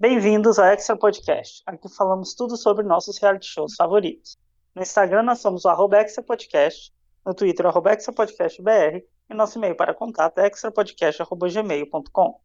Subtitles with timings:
[0.00, 1.62] Bem-vindos ao Extra Podcast.
[1.66, 4.38] Aqui falamos tudo sobre nossos reality shows favoritos.
[4.74, 6.90] No Instagram nós somos o Extra Podcast,
[7.22, 12.40] no Twitter o Extra Podcast BR e nosso e-mail para contato é extrapodcast.gmail.com.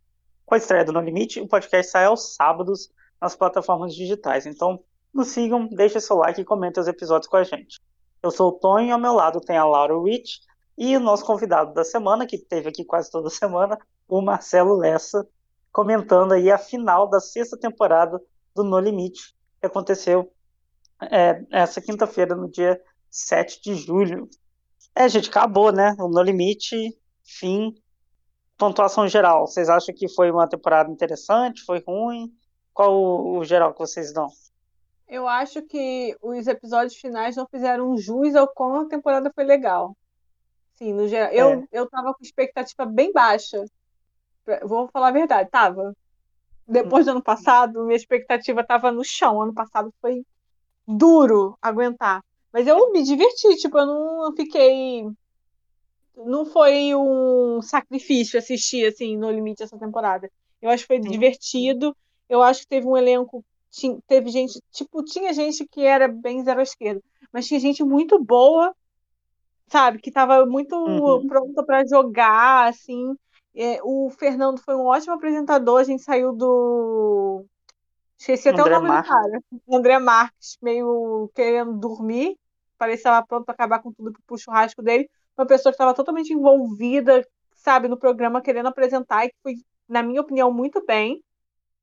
[0.45, 2.91] Com a estreia do No Limite, o podcast sai aos sábados
[3.21, 4.45] nas plataformas digitais.
[4.45, 4.83] Então,
[5.13, 7.79] nos sigam, deixem seu like e comentem os episódios com a gente.
[8.21, 10.41] Eu sou o Tonho e ao meu lado tem a Laura Rich
[10.77, 13.79] e o nosso convidado da semana, que teve aqui quase toda semana,
[14.09, 15.25] o Marcelo Lessa,
[15.75, 18.17] comentando aí a final da sexta temporada
[18.55, 20.31] do No Limite, que aconteceu
[21.11, 24.29] é, essa quinta-feira, no dia 7 de julho.
[24.95, 25.93] É, gente, acabou, né?
[25.99, 27.75] O No Limite, fim,
[28.57, 29.47] pontuação geral.
[29.47, 31.65] Vocês acham que foi uma temporada interessante?
[31.65, 32.31] Foi ruim?
[32.73, 34.29] Qual o, o geral que vocês dão?
[35.09, 39.93] Eu acho que os episódios finais não fizeram jus ao quão a temporada foi legal.
[40.75, 41.31] Sim, no geral.
[41.31, 41.37] É.
[41.37, 43.65] Eu, eu tava com expectativa bem baixa.
[44.63, 45.95] Vou falar a verdade, tava.
[46.67, 49.41] Depois do ano passado, minha expectativa tava no chão.
[49.41, 50.25] Ano passado foi
[50.87, 52.23] duro aguentar.
[52.51, 55.07] Mas eu me diverti, tipo, eu não fiquei.
[56.15, 60.29] Não foi um sacrifício assistir, assim, no limite essa temporada.
[60.61, 61.09] Eu acho que foi Sim.
[61.09, 61.95] divertido.
[62.29, 63.43] Eu acho que teve um elenco.
[64.07, 64.61] Teve gente.
[64.71, 67.01] Tipo, tinha gente que era bem zero à esquerda.
[67.31, 68.73] Mas tinha gente muito boa,
[69.67, 69.99] sabe?
[69.99, 71.27] Que tava muito uhum.
[71.27, 73.13] pronta para jogar, assim.
[73.55, 75.79] É, o Fernando foi um ótimo apresentador.
[75.79, 77.45] A gente saiu do.
[78.17, 79.11] Esqueci até André o nome Marques.
[79.11, 79.43] do cara.
[79.71, 82.37] André Marques, meio querendo dormir.
[82.77, 85.09] Parecia pronto para acabar com tudo pro churrasco dele.
[85.37, 87.25] Uma pessoa que estava totalmente envolvida,
[87.55, 89.55] sabe, no programa, querendo apresentar, e que foi,
[89.87, 91.21] na minha opinião, muito bem.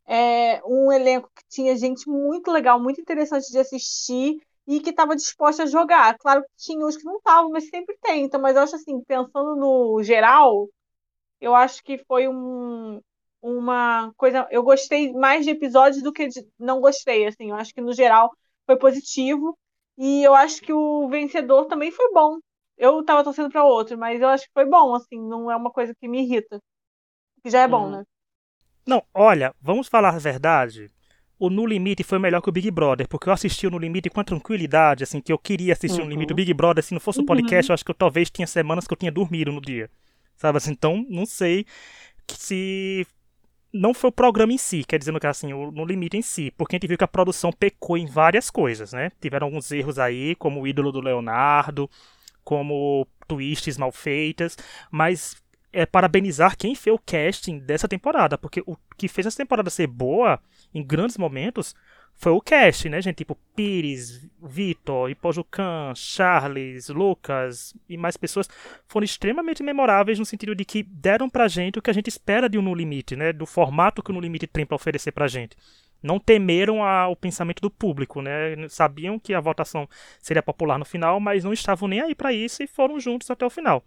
[0.07, 5.17] É, um elenco que tinha gente muito legal, muito interessante de assistir e que estava
[5.17, 6.17] disposta a jogar.
[6.19, 8.25] Claro que tinha os que não estavam, mas sempre tem.
[8.25, 10.69] Então, mas eu acho assim, pensando no geral,
[11.43, 13.01] eu acho que foi um,
[13.43, 14.47] uma coisa.
[14.51, 17.27] Eu gostei mais de episódios do que de não gostei.
[17.27, 18.31] Assim, eu acho que no geral
[18.65, 19.59] foi positivo.
[19.99, 22.39] E eu acho que o vencedor também foi bom.
[22.79, 25.71] Eu tava torcendo para outro, mas eu acho que foi bom, assim, não é uma
[25.71, 26.61] coisa que me irrita.
[27.43, 27.91] Que já é bom, uhum.
[27.91, 28.05] né?
[28.87, 30.91] Não, olha, vamos falar a verdade.
[31.39, 34.09] O No Limite foi melhor que o Big Brother, porque eu assisti o No Limite
[34.09, 36.07] com a tranquilidade, assim, que eu queria assistir uhum.
[36.07, 36.33] o No Limite.
[36.33, 37.73] O Big Brother, se não fosse o podcast, uhum.
[37.73, 39.91] eu acho que eu talvez tinha semanas que eu tinha dormido no dia.
[40.43, 40.73] Sabe assim?
[40.73, 41.65] Então, não sei
[42.37, 43.07] se
[43.73, 46.53] não foi o programa em si, quer dizer, no caso assim, no limite em si,
[46.59, 49.13] porque a gente viu que a produção pecou em várias coisas, né?
[49.21, 51.89] Tiveram alguns erros aí, como o ídolo do Leonardo,
[52.43, 54.59] como twists mal feitas,
[54.91, 55.37] mas
[55.73, 59.87] é parabenizar quem fez o casting dessa temporada, porque o que fez essa temporada ser
[59.87, 60.41] boa
[60.75, 61.73] em grandes momentos
[62.23, 63.17] foi o cast, né, gente?
[63.17, 68.49] Tipo, Pires, Vitor, Ipojucan, Charles, Lucas e mais pessoas
[68.87, 72.49] foram extremamente memoráveis no sentido de que deram pra gente o que a gente espera
[72.49, 73.33] de um No Limite, né?
[73.33, 75.57] Do formato que o No Limite tem pra oferecer pra gente.
[76.01, 78.69] Não temeram a, o pensamento do público, né?
[78.69, 79.89] Sabiam que a votação
[80.21, 83.45] seria popular no final, mas não estavam nem aí para isso e foram juntos até
[83.45, 83.83] o final.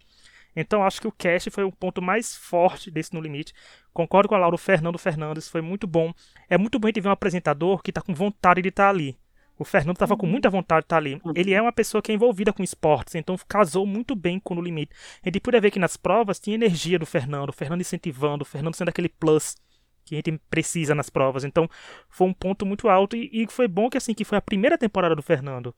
[0.56, 3.52] Então acho que o cast foi o ponto mais forte desse No Limite.
[3.92, 6.12] Concordo com a Laura, o Fernando Fernandes foi muito bom.
[6.48, 8.88] É muito bom a gente ver um apresentador que está com vontade de estar tá
[8.88, 9.18] ali.
[9.58, 10.32] O Fernando estava com uhum.
[10.32, 11.20] muita vontade de estar tá ali.
[11.24, 11.32] Uhum.
[11.34, 14.56] Ele é uma pessoa que é envolvida com esportes, então casou muito bem com o
[14.56, 14.94] No Limite.
[15.22, 18.46] A gente podia ver que nas provas tinha energia do Fernando, o Fernando incentivando, o
[18.46, 19.56] Fernando sendo aquele plus
[20.04, 21.44] que a gente precisa nas provas.
[21.44, 21.68] Então
[22.08, 24.78] foi um ponto muito alto e, e foi bom que assim que foi a primeira
[24.78, 25.74] temporada do Fernando.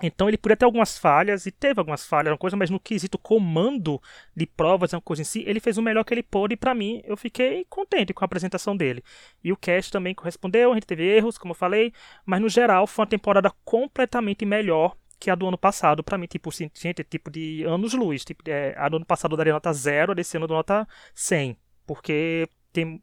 [0.00, 3.18] Então ele podia ter algumas falhas, e teve algumas falhas, uma coisa, mas no quesito
[3.18, 4.00] comando
[4.34, 6.74] de provas, uma coisa em si, ele fez o melhor que ele pôde, e para
[6.74, 9.02] mim, eu fiquei contente com a apresentação dele.
[9.44, 11.92] E o cast também correspondeu, a gente teve erros, como eu falei,
[12.24, 16.26] mas no geral foi uma temporada completamente melhor que a do ano passado, para mim,
[16.26, 18.24] tipo, gente, tipo de anos-luz.
[18.24, 20.56] Tipo, é, a do ano passado eu daria nota 0, a desse ano eu dou
[20.56, 23.00] nota 100, porque tem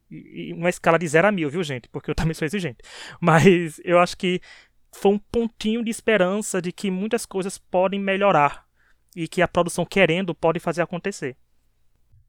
[0.54, 1.88] uma escala de 0 a mil, viu, gente?
[1.88, 2.80] Porque eu também sou exigente.
[3.22, 4.42] Mas eu acho que
[4.92, 8.66] foi um pontinho de esperança de que muitas coisas podem melhorar
[9.16, 11.36] e que a produção querendo pode fazer acontecer.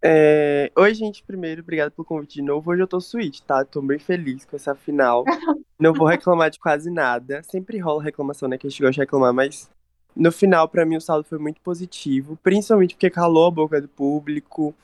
[0.03, 0.73] É...
[0.77, 1.23] Oi, gente.
[1.23, 2.71] Primeiro, obrigado pelo convite de novo.
[2.71, 3.65] Hoje eu tô sweet, tá?
[3.65, 5.25] Tô bem feliz com essa final.
[5.79, 7.43] Não vou reclamar de quase nada.
[7.43, 8.57] Sempre rola reclamação, né?
[8.57, 9.71] Que a gente gosta de reclamar, mas
[10.17, 12.39] no final, para mim, o saldo foi muito positivo.
[12.43, 14.75] Principalmente porque calou a boca do público.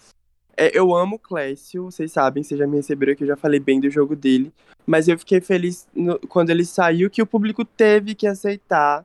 [0.56, 3.60] É, eu amo o Clécio, vocês sabem, vocês já me receberam que eu já falei
[3.60, 4.52] bem do jogo dele.
[4.86, 9.04] Mas eu fiquei feliz no, quando ele saiu que o público teve que aceitar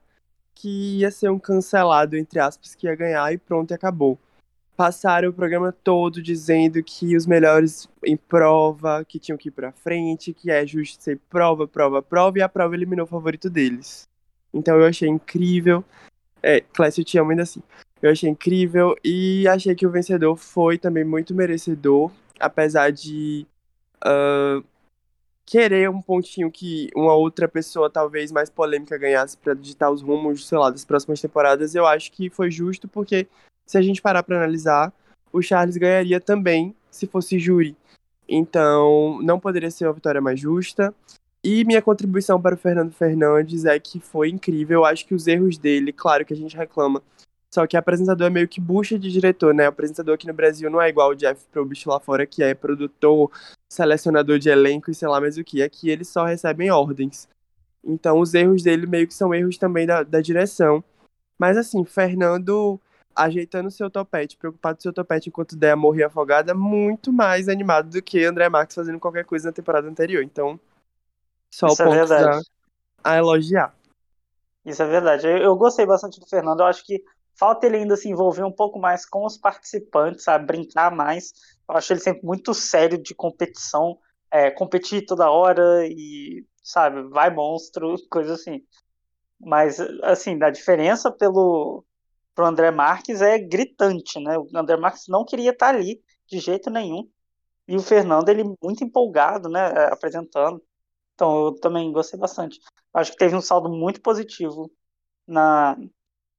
[0.61, 4.17] que ia ser um cancelado, entre aspas, que ia ganhar e pronto, e acabou.
[4.77, 9.71] Passaram o programa todo dizendo que os melhores em prova, que tinham que ir pra
[9.71, 14.07] frente, que é justo ser prova, prova, prova, e a prova eliminou o favorito deles.
[14.53, 15.83] Então eu achei incrível.
[16.43, 17.61] É, Clécio, te amo ainda assim.
[18.01, 23.45] Eu achei incrível e achei que o vencedor foi também muito merecedor, apesar de
[24.03, 24.63] uh,
[25.45, 30.47] querer um pontinho que uma outra pessoa, talvez mais polêmica, ganhasse para digitar os rumos,
[30.47, 33.27] sei lá, das próximas temporadas, eu acho que foi justo, porque
[33.65, 34.91] se a gente parar para analisar,
[35.31, 37.75] o Charles ganharia também se fosse júri.
[38.27, 40.93] Então, não poderia ser uma vitória mais justa.
[41.43, 44.79] E minha contribuição para o Fernando Fernandes é que foi incrível.
[44.79, 47.01] Eu acho que os erros dele, claro que a gente reclama,
[47.53, 49.65] só que apresentador é meio que bucha de diretor, né?
[49.65, 52.53] O apresentador aqui no Brasil não é igual o Jeff Probst lá fora, que é
[52.53, 53.29] produtor,
[53.69, 55.61] selecionador de elenco e sei lá mais o que.
[55.61, 57.27] Aqui eles só recebem ordens.
[57.83, 60.83] Então os erros dele meio que são erros também da, da direção.
[61.37, 62.79] Mas assim, Fernando
[63.15, 68.01] ajeitando seu topete, preocupado com seu topete enquanto der morrer afogada, muito mais animado do
[68.01, 70.23] que André Marques fazendo qualquer coisa na temporada anterior.
[70.23, 70.59] Então,
[71.53, 72.41] só Isso o ponto é a,
[73.03, 73.75] a elogiar.
[74.65, 75.27] Isso é verdade.
[75.27, 76.61] Eu, eu, gostei bastante do Fernando.
[76.61, 77.03] Eu acho que
[77.41, 80.45] falta ele ainda se envolver um pouco mais com os participantes, sabe?
[80.45, 81.33] Brincar mais.
[81.67, 83.97] Eu acho ele sempre muito sério de competição,
[84.29, 88.63] é, competir toda hora e, sabe, vai monstro, coisa assim.
[89.39, 91.83] Mas, assim, a diferença pelo
[92.35, 94.37] pro André Marques é gritante, né?
[94.37, 97.09] O André Marques não queria estar ali de jeito nenhum.
[97.67, 100.61] E o Fernando, ele muito empolgado, né, é, apresentando.
[101.15, 102.59] Então, eu também gostei bastante.
[102.93, 104.71] Acho que teve um saldo muito positivo
[105.27, 105.75] na,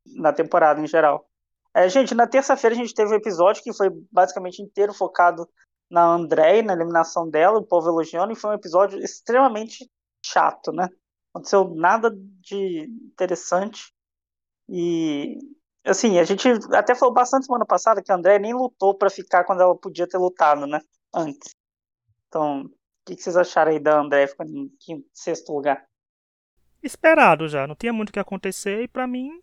[0.06, 1.26] na temporada em geral.
[1.74, 5.48] É, gente, na terça-feira a gente teve um episódio que foi basicamente inteiro focado
[5.90, 9.90] na André, na eliminação dela, o povo elogiando, e foi um episódio extremamente
[10.24, 10.88] chato, né?
[11.34, 12.10] Aconteceu nada
[12.40, 13.92] de interessante.
[14.68, 15.38] E,
[15.84, 19.44] assim, a gente até falou bastante semana passada que a André nem lutou para ficar
[19.44, 20.80] quando ela podia ter lutado, né?
[21.14, 21.54] Antes.
[22.28, 22.70] Então, o
[23.04, 25.84] que, vocês acharam aí da André ficando em quinto, sexto lugar?
[26.82, 29.41] Esperado já, não tinha muito o que acontecer e para mim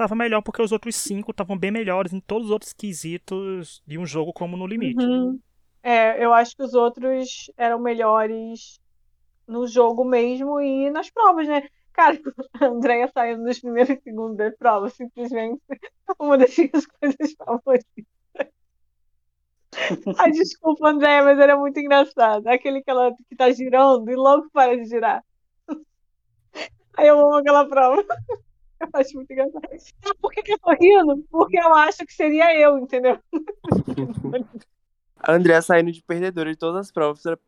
[0.00, 3.98] estava melhor porque os outros cinco estavam bem melhores em todos os outros quesitos de
[3.98, 5.04] um jogo como no limite.
[5.04, 5.38] Uhum.
[5.82, 8.80] É, eu acho que os outros eram melhores
[9.46, 11.68] no jogo mesmo e nas provas, né?
[11.92, 12.18] Cara,
[12.60, 15.60] a Andrea saindo nos primeiros e segundos da prova, simplesmente
[16.18, 18.04] uma das minhas coisas favoritas.
[20.18, 22.46] Ai, desculpa, Andréia, mas era muito engraçado.
[22.48, 25.22] Aquele que ela que tá girando e logo para de girar.
[26.96, 28.04] Aí eu amo aquela prova.
[28.94, 29.62] Eu acho muito engraçado.
[30.20, 31.24] Por que, que eu tô rindo?
[31.30, 33.18] Porque eu acho que seria eu, entendeu?
[35.22, 37.38] A Andrea saindo de perdedora de todas as provas pra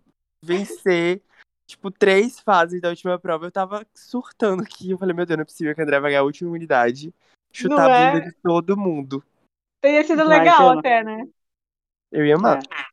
[0.45, 1.23] vencer,
[1.67, 3.47] tipo, três fases da última prova.
[3.47, 4.91] Eu tava surtando aqui.
[4.91, 7.15] Eu falei, meu Deus, não é possível que a Andrea vai ganhar a última unidade.
[7.51, 8.09] Chutar é?
[8.09, 9.25] a bunda de todo mundo.
[9.81, 11.27] Teria sido legal até, né?
[12.11, 12.59] Eu ia amar.
[12.59, 12.93] É.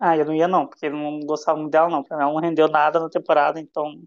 [0.00, 2.04] Ah, eu não ia não, porque eu não gostava muito dela não.
[2.10, 4.02] Ela não rendeu nada na temporada, então...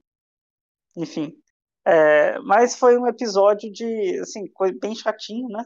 [0.97, 1.40] Enfim.
[1.85, 4.45] É, mas foi um episódio de, assim,
[4.79, 5.65] bem chatinho, né?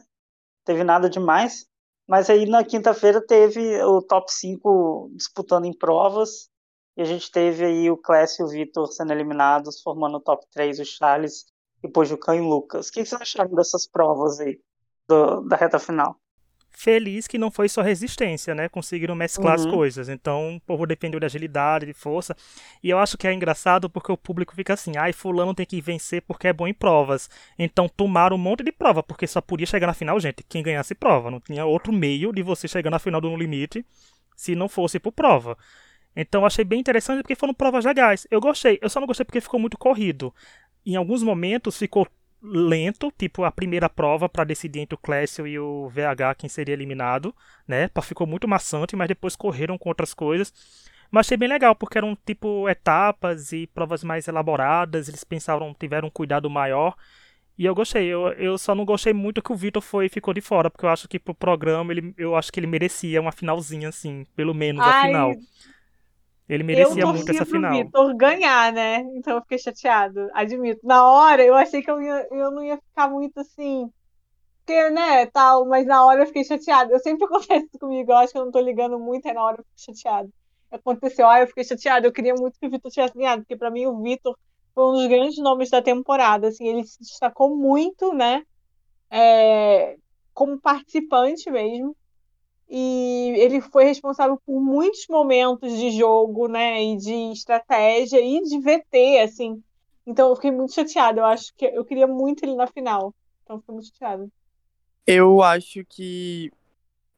[0.64, 1.66] Teve nada demais.
[2.08, 6.48] Mas aí na quinta-feira teve o top 5 disputando em provas.
[6.96, 10.46] E a gente teve aí o Clécio e o Vitor sendo eliminados, formando o top
[10.50, 11.44] 3, o Charles,
[11.82, 12.88] depois o Cão e o Lucas.
[12.88, 14.58] O que vocês acharam dessas provas aí,
[15.08, 16.18] do, da reta final?
[16.78, 18.68] Feliz que não foi só resistência, né?
[18.68, 19.64] Conseguiram mesclar uhum.
[19.64, 20.08] as coisas.
[20.10, 22.36] Então, o povo dependeu de agilidade, de força.
[22.82, 25.80] E eu acho que é engraçado porque o público fica assim: ai, fulano tem que
[25.80, 27.30] vencer porque é bom em provas.
[27.58, 30.94] Então, tomaram um monte de prova, porque só podia chegar na final, gente, quem ganhasse
[30.94, 31.30] prova.
[31.30, 33.82] Não tinha outro meio de você chegar na final do No Limite
[34.36, 35.56] se não fosse por prova.
[36.14, 38.26] Então, achei bem interessante porque foram provas legais.
[38.30, 38.78] Eu gostei.
[38.82, 40.32] Eu só não gostei porque ficou muito corrido.
[40.84, 42.06] Em alguns momentos ficou
[42.46, 46.72] lento, tipo a primeira prova para decidir entre o Clécio e o VH quem seria
[46.72, 47.34] eliminado,
[47.66, 47.90] né?
[48.02, 50.52] Ficou muito maçante, mas depois correram com outras coisas.
[51.10, 56.08] Mas achei bem legal, porque eram tipo etapas e provas mais elaboradas, eles pensaram, tiveram
[56.08, 56.96] um cuidado maior.
[57.58, 60.42] E eu gostei, eu, eu só não gostei muito que o Vitor foi ficou de
[60.42, 63.88] fora, porque eu acho que pro programa ele, eu acho que ele merecia uma finalzinha,
[63.88, 65.34] assim, pelo menos Ai, a final.
[66.48, 67.74] Ele merecia muito essa final.
[67.74, 68.98] Eu Vitor ganhar, né?
[69.16, 70.80] Então eu fiquei chateado, admito.
[70.84, 73.90] Na hora eu achei que eu, ia, eu não ia ficar muito assim,
[74.66, 76.92] porque, né, tal, mas na hora eu fiquei chateado.
[76.92, 79.44] Eu sempre acontece isso comigo, eu acho que eu não tô ligando muito, aí na
[79.44, 80.28] hora eu fico chateado.
[80.70, 83.70] Aconteceu, aí eu fiquei chateado, eu queria muito que o Vitor tivesse ganhado, porque para
[83.70, 84.36] mim o Vitor
[84.74, 88.42] foi um dos grandes nomes da temporada, assim, ele se destacou muito, né,
[89.08, 89.96] é,
[90.34, 91.96] como participante mesmo
[92.68, 98.58] e ele foi responsável por muitos momentos de jogo, né, e de estratégia e de
[98.58, 99.62] VT, assim.
[100.06, 101.20] Então eu fiquei muito chateada.
[101.20, 103.14] Eu acho que eu queria muito ele na final.
[103.42, 104.28] Então fiquei muito chateada.
[105.06, 106.50] Eu acho que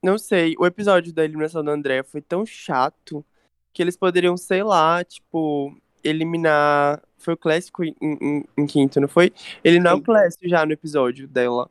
[0.02, 3.25] não sei, o episódio da eliminação da Andrea foi tão chato
[3.73, 9.09] que eles poderiam, sei lá, tipo, eliminar Foi o Clássico em, em, em quinto, não
[9.09, 9.33] foi?
[9.65, 11.69] Ele não é o Clássico já no episódio dela.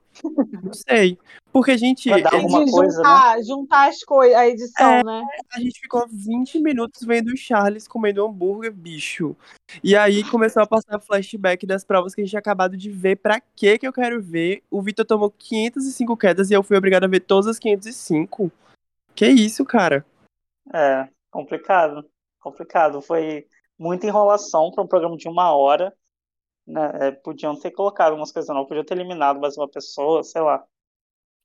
[0.64, 1.18] não sei.
[1.52, 2.10] Porque a gente.
[2.10, 5.04] Dar alguma coisa, juntar, juntar as coisas, a edição, É.
[5.04, 5.24] né?
[5.54, 9.36] a gente ficou 20 minutos vendo o Charles comendo hambúrguer, bicho.
[9.84, 13.16] E aí começou a passar flashback das provas que a gente tinha acabado de ver.
[13.18, 14.62] Pra que que eu quero ver?
[14.70, 18.52] O Vitor tomou 505 quedas e eu fui obrigado a ver todas as 505.
[19.16, 20.06] Que isso, cara?
[20.74, 22.06] É, complicado.
[22.40, 23.02] Complicado.
[23.02, 23.46] Foi
[23.78, 25.94] muita enrolação para um programa de uma hora.
[26.66, 26.92] Né?
[27.02, 30.64] É, podiam ter colocado umas coisas não, podiam ter eliminado mais uma pessoa, sei lá.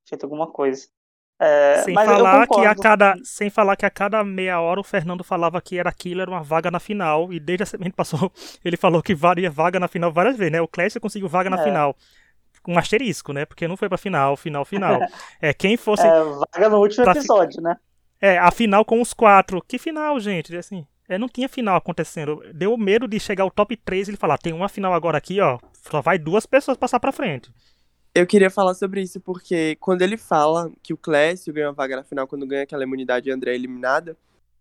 [0.09, 0.87] Feito alguma coisa.
[1.39, 5.25] É, Sem falar que a cada, sem falar que a cada meia hora o Fernando
[5.25, 8.31] falava que era aquilo, era uma vaga na final, e desde a semana passou,
[8.65, 10.61] ele falou que varia vaga na final várias vezes, né?
[10.61, 11.65] O Clécio conseguiu vaga na É.
[11.65, 11.97] final.
[12.63, 13.45] Com um asterisco, né?
[13.45, 15.01] Porque não foi pra final, final, final.
[15.43, 16.07] É, quem fosse.
[16.07, 16.11] É,
[16.55, 17.77] vaga no último pra episódio, né?
[18.21, 19.61] É, a final com os quatro.
[19.67, 20.57] Que final, gente?
[20.57, 22.43] Assim, é, não tinha final acontecendo.
[22.55, 25.41] Deu medo de chegar ao top 3 e ele falar: tem uma final agora aqui,
[25.41, 25.59] ó.
[25.91, 27.51] Só vai duas pessoas passar pra frente.
[28.15, 31.97] Eu queria falar sobre isso porque quando ele fala que o Clécio ganha a vaga
[31.97, 34.17] na final quando ganha aquela imunidade e André é eliminada,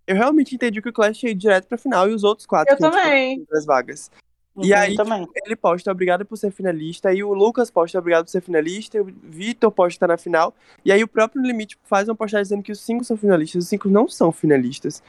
[0.08, 2.74] eu realmente entendi que o Clécio ia ir direto pra final e os outros quatro
[2.74, 3.46] Eu também.
[3.52, 4.10] das vagas.
[4.58, 5.26] E Uhum, aí, também.
[5.46, 9.00] ele posta obrigado por ser finalista, e o Lucas posta obrigado por ser finalista, e
[9.00, 10.54] o Vitor posta estar na final,
[10.84, 13.70] e aí o próprio Limite faz uma postagem dizendo que os cinco são finalistas, os
[13.70, 15.02] cinco não são finalistas.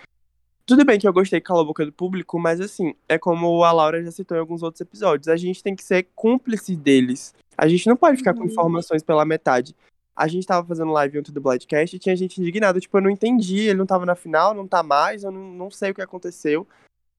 [0.65, 3.65] Tudo bem que eu gostei que cala a boca do público, mas assim, é como
[3.65, 7.35] a Laura já citou em alguns outros episódios, a gente tem que ser cúmplice deles.
[7.59, 8.47] A gente não pode ficar com Uhum.
[8.47, 9.75] informações pela metade.
[10.15, 13.11] A gente tava fazendo live ontem do Bloodcast e tinha gente indignada, tipo, eu não
[13.11, 16.03] entendi, ele não tava na final, não tá mais, eu não, não sei o que
[16.03, 16.67] aconteceu.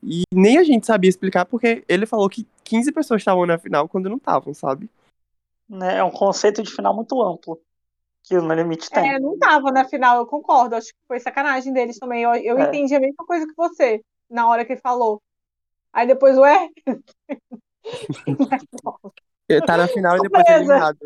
[0.01, 3.87] E nem a gente sabia explicar, porque ele falou que 15 pessoas estavam na final
[3.89, 4.89] quando não estavam, sabe?
[5.67, 7.59] Né, É um conceito de final muito amplo
[8.23, 9.15] que o No Limite tem.
[9.15, 10.75] É, não tava na final, eu concordo.
[10.75, 12.23] Acho que foi sacanagem deles também.
[12.23, 12.63] Eu, eu É.
[12.67, 15.21] entendi a mesma coisa que você na hora que ele falou.
[15.91, 16.69] Aí depois, ué?
[19.47, 20.97] Ele Tá na final e depois é eliminado.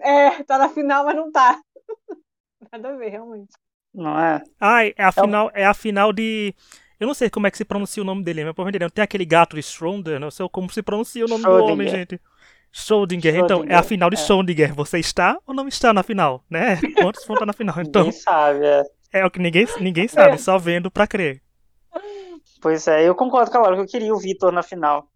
[0.00, 1.60] É, tá na final, mas não tá.
[2.72, 3.52] Nada a ver, realmente.
[3.94, 4.42] Não é?
[4.60, 6.52] Ai, é a final, é a final de.
[6.98, 9.02] Eu não sei como é que se pronuncia o nome dele, mas por não tem
[9.04, 12.20] aquele gato de Schrödinger, não sei como se pronuncia o nome do homem, gente.
[12.74, 13.36] Schrödinger.
[13.36, 14.18] Então, é a final de é.
[14.18, 14.74] Schrödinger.
[14.74, 16.80] Você está ou não está na final, né?
[17.00, 17.76] Quantos vão estar na final?
[17.80, 18.66] Então, Ninguém sabe.
[18.66, 18.82] é.
[19.12, 21.40] é o que ninguém, ninguém sabe, só vendo pra crer.
[22.60, 25.08] Pois é, eu concordo com a Laura que eu queria o Vitor na final.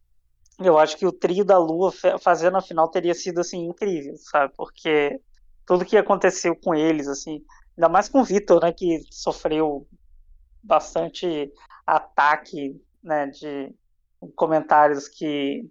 [0.60, 4.52] Eu acho que o trio da Lua fazendo a final teria sido assim incrível, sabe?
[4.56, 5.20] Porque
[5.66, 7.42] tudo que aconteceu com eles, assim,
[7.76, 9.86] ainda mais com o Vitor, né, que sofreu
[10.62, 11.50] bastante
[11.86, 13.72] ataque, né, de
[14.36, 15.68] comentários que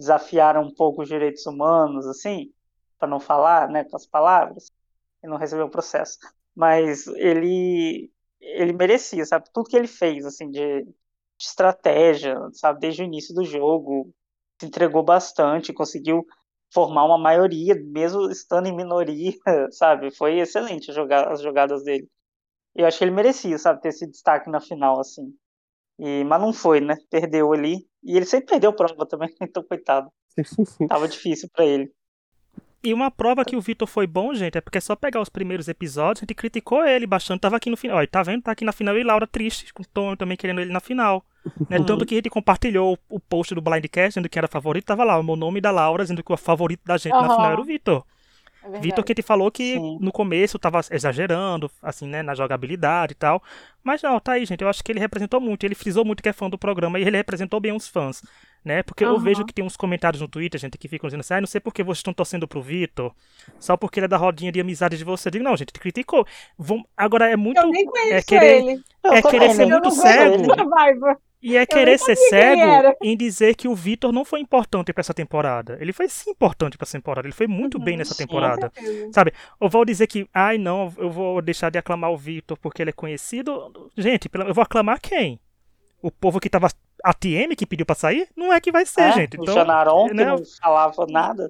[0.00, 2.52] desafiaram um pouco os direitos humanos, assim,
[2.98, 4.72] para não falar, né, com as palavras,
[5.24, 6.18] e não recebeu o processo.
[6.56, 9.50] Mas ele ele merecia, sabe?
[9.54, 10.84] Tudo que ele fez, assim, de
[11.38, 14.14] de estratégia, sabe, desde o início do jogo,
[14.60, 16.24] se entregou bastante, conseguiu
[16.72, 19.32] formar uma maioria, mesmo estando em minoria,
[19.72, 20.10] sabe?
[20.14, 22.08] Foi excelente a joga- as jogadas dele.
[22.74, 25.34] Eu acho que ele merecia, sabe, ter esse destaque na final, assim.
[25.98, 26.96] E, mas não foi, né?
[27.10, 27.88] Perdeu ali.
[28.02, 30.10] E ele sempre perdeu prova também, então coitado.
[30.88, 31.92] Tava difícil pra ele.
[32.82, 35.28] E uma prova que o Vitor foi bom, gente, é porque é só pegar os
[35.28, 37.98] primeiros episódios, a gente criticou ele bastante, tava aqui no final.
[37.98, 38.42] Olha, tá vendo?
[38.42, 41.22] Tá aqui na final e Laura triste, com o Tom também querendo ele na final.
[41.68, 41.78] Né?
[41.78, 41.84] Uhum.
[41.84, 45.18] Tanto que a gente compartilhou o post do Blindcast, dizendo que era favorito, tava lá
[45.18, 47.36] o meu nome da Laura, dizendo que o favorito da gente na Aham.
[47.36, 48.02] final era o Vitor.
[48.62, 48.78] É.
[48.80, 49.98] Vitor que gente falou que Sim.
[50.00, 53.42] no começo tava exagerando, assim, né, na jogabilidade e tal.
[53.82, 54.60] Mas não, tá aí, gente.
[54.62, 55.64] Eu acho que ele representou muito.
[55.64, 58.22] Ele frisou muito que é fã do programa e ele representou bem os fãs,
[58.62, 58.82] né?
[58.82, 59.18] Porque eu Aham.
[59.22, 61.60] vejo que tem uns comentários no Twitter, gente, que ficam dizendo assim, ah, não sei
[61.60, 63.14] por que vocês estão torcendo pro Vitor,
[63.58, 65.28] só porque ele é da rodinha de amizade de você.
[65.28, 66.26] Eu digo, não, gente, criticou.
[66.58, 66.84] Vão...
[66.96, 67.58] Agora é muito.
[67.58, 68.82] Eu nem conheço é querer- ele.
[69.02, 70.44] Eu É querer ser muito eu cego.
[71.42, 75.14] E é querer ser cego em dizer que o Vitor não foi importante pra essa
[75.14, 75.78] temporada.
[75.80, 77.26] Ele foi sim importante pra essa temporada.
[77.26, 78.26] Ele foi muito Uhum, bem nessa sim.
[78.26, 78.68] temporada.
[78.70, 78.82] Com
[79.12, 79.32] certeza.
[79.60, 82.90] Eu vou dizer que, ai não, eu vou deixar de aclamar o Vitor porque ele
[82.90, 83.90] é conhecido.
[83.96, 85.40] Gente, eu vou aclamar quem?
[86.02, 86.68] O povo que tava.
[87.02, 88.28] A TM que pediu pra sair?
[88.36, 89.38] Não é que vai ser, É, gente.
[89.38, 91.48] o Então, Janaron, que né, não falava nada.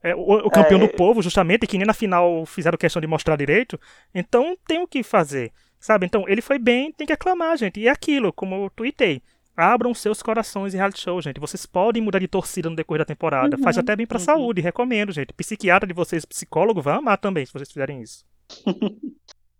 [0.00, 0.86] é, o, o campeão É.
[0.86, 3.78] do povo, justamente, que nem na final fizeram questão de mostrar direito.
[4.14, 5.50] Então tem o que fazer.
[5.82, 6.06] Sabe?
[6.06, 7.80] Então, ele foi bem, tem que aclamar, gente.
[7.80, 9.20] E é aquilo, como eu tuitei.
[9.56, 11.40] Abram seus corações em reality show, gente.
[11.40, 13.58] Vocês podem mudar de torcida no decorrer da temporada.
[13.58, 14.24] Faz até bem pra uhum.
[14.24, 15.32] saúde, recomendo, gente.
[15.32, 18.24] Psiquiatra de vocês, psicólogo, vai amar também, se vocês fizerem isso.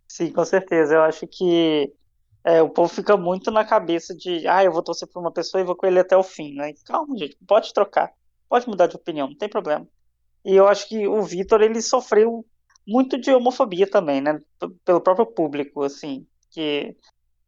[0.06, 0.94] Sim, com certeza.
[0.94, 1.92] Eu acho que
[2.44, 5.60] é, o povo fica muito na cabeça de, ah, eu vou torcer por uma pessoa
[5.60, 6.72] e vou com ele até o fim, né?
[6.86, 8.12] Calma, gente, pode trocar,
[8.48, 9.88] pode mudar de opinião, não tem problema.
[10.44, 12.46] E eu acho que o Vitor, ele sofreu
[12.86, 14.40] muito de homofobia também, né?
[14.84, 16.96] Pelo próprio público, assim, que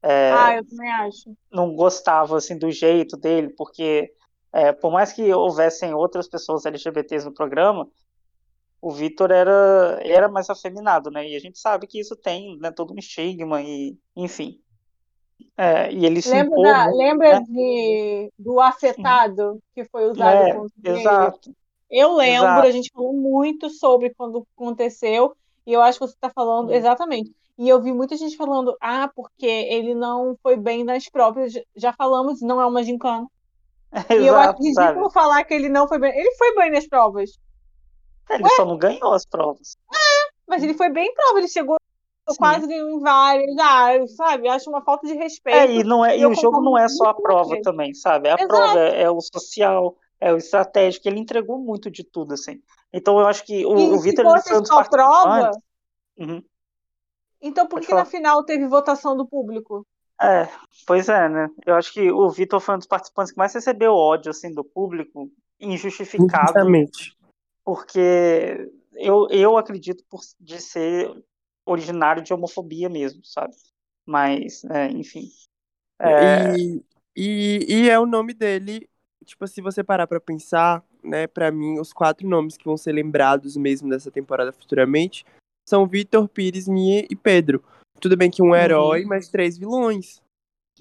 [0.02, 1.34] é, Ah, eu também acho.
[1.50, 4.12] não gostava, assim, do jeito dele, porque
[4.56, 7.88] É, por mais que houvessem outras pessoas LGBTs no programa,
[8.80, 11.28] o Vitor era, era mais afeminado, né?
[11.28, 14.60] E a gente sabe que isso tem né, todo um estigma, e enfim.
[15.56, 17.46] É, e ele lembra, da, muito, lembra né?
[17.48, 21.56] de, do afetado que foi usado é, contra exato, ele?
[21.96, 22.66] Eu lembro, exato.
[22.66, 27.32] a gente falou muito sobre quando aconteceu, e eu acho que você está falando exatamente.
[27.56, 31.52] E eu vi muita gente falando, ah, porque ele não foi bem nas provas.
[31.76, 33.28] Já falamos, não é uma gincana.
[33.92, 36.12] Exato, e eu acho ridículo falar que ele não foi bem.
[36.18, 37.38] Ele foi bem nas provas.
[38.28, 38.50] Ele Ué?
[38.56, 39.76] só não ganhou as provas.
[39.92, 41.76] É, mas ele foi bem em prova, ele chegou
[42.28, 42.36] Sim.
[42.38, 44.48] quase ganhou em várias, ah, sabe?
[44.48, 45.56] Acho uma falta de respeito.
[45.56, 48.28] É, e, não é, e, e o jogo não é só a prova também, sabe?
[48.28, 48.48] É a Exato.
[48.48, 52.62] prova, é, é, o social, é o estratégico, ele entregou muito de tudo, assim.
[52.92, 55.50] Então eu acho que o, e o Vitor Santos só prova.
[56.16, 56.42] Uhum.
[57.40, 58.04] Então por Pode que falar.
[58.04, 59.86] na final teve votação do público?
[60.20, 60.48] É,
[60.86, 61.48] pois é, né?
[61.66, 64.64] Eu acho que o Vitor foi um dos participantes que mais recebeu ódio assim do
[64.64, 65.30] público,
[65.60, 66.52] injustificado.
[66.52, 67.16] Exatamente.
[67.64, 71.10] Porque eu, eu acredito por, de ser
[71.66, 73.54] originário de homofobia mesmo, sabe?
[74.06, 75.28] Mas, é, enfim.
[75.98, 76.54] É...
[76.56, 76.84] E,
[77.16, 78.88] e, e é o nome dele,
[79.24, 82.92] tipo, se você parar pra pensar, né, para mim, os quatro nomes que vão ser
[82.92, 85.24] lembrados mesmo dessa temporada futuramente
[85.68, 87.64] são Vitor, Pires, Mia e Pedro.
[88.00, 89.08] Tudo bem que um herói, uhum.
[89.08, 90.22] mas três vilões.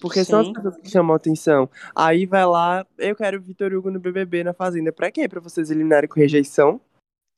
[0.01, 0.31] Porque Sim.
[0.31, 1.69] são as pessoas que chamam a atenção.
[1.95, 4.91] Aí vai lá, eu quero o Vitor Hugo no BBB na Fazenda.
[4.91, 5.29] Pra quê?
[5.29, 6.79] Pra vocês eliminarem com rejeição?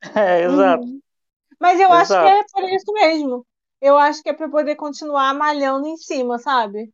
[0.16, 0.84] É, exato.
[0.84, 1.02] Uhum.
[1.60, 2.14] Mas eu exato.
[2.14, 3.48] acho que é por isso mesmo.
[3.82, 6.94] Eu acho que é pra poder continuar malhando em cima, sabe?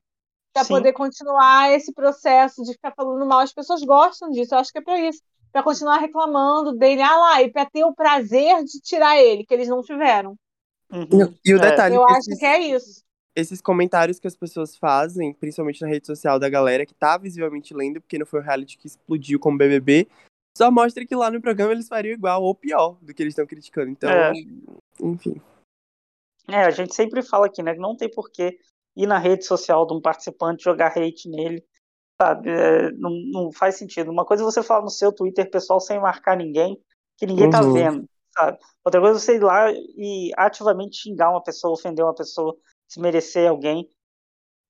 [0.53, 0.73] Pra Sim.
[0.73, 3.39] poder continuar esse processo de ficar falando mal.
[3.39, 4.53] As pessoas gostam disso.
[4.53, 5.21] Eu acho que é pra isso.
[5.51, 7.01] Pra continuar reclamando dele.
[7.01, 10.35] Ah lá, e pra ter o prazer de tirar ele, que eles não tiveram.
[10.91, 11.33] Uhum.
[11.45, 11.61] E o é.
[11.61, 11.95] detalhe.
[11.95, 13.01] Eu acho que é isso
[13.35, 17.73] esses comentários que as pessoas fazem, principalmente na rede social da galera que tá visivelmente
[17.73, 20.07] lendo, porque não foi o reality que explodiu como BBB,
[20.57, 23.47] só mostra que lá no programa eles fariam igual ou pior do que eles estão
[23.47, 23.89] criticando.
[23.89, 24.33] Então, é.
[24.99, 25.41] enfim.
[26.47, 28.59] É, a gente sempre fala aqui, né, que não tem porquê
[28.95, 31.63] ir na rede social de um participante jogar hate nele,
[32.21, 32.49] sabe?
[32.49, 34.11] É, não, não faz sentido.
[34.11, 36.79] Uma coisa é você falar no seu Twitter pessoal sem marcar ninguém,
[37.17, 37.73] que ninguém tá uhum.
[37.73, 38.57] tá vendo, sabe?
[38.83, 42.55] Outra coisa é você ir lá e ativamente xingar uma pessoa, ofender uma pessoa
[42.87, 43.87] desmerecer alguém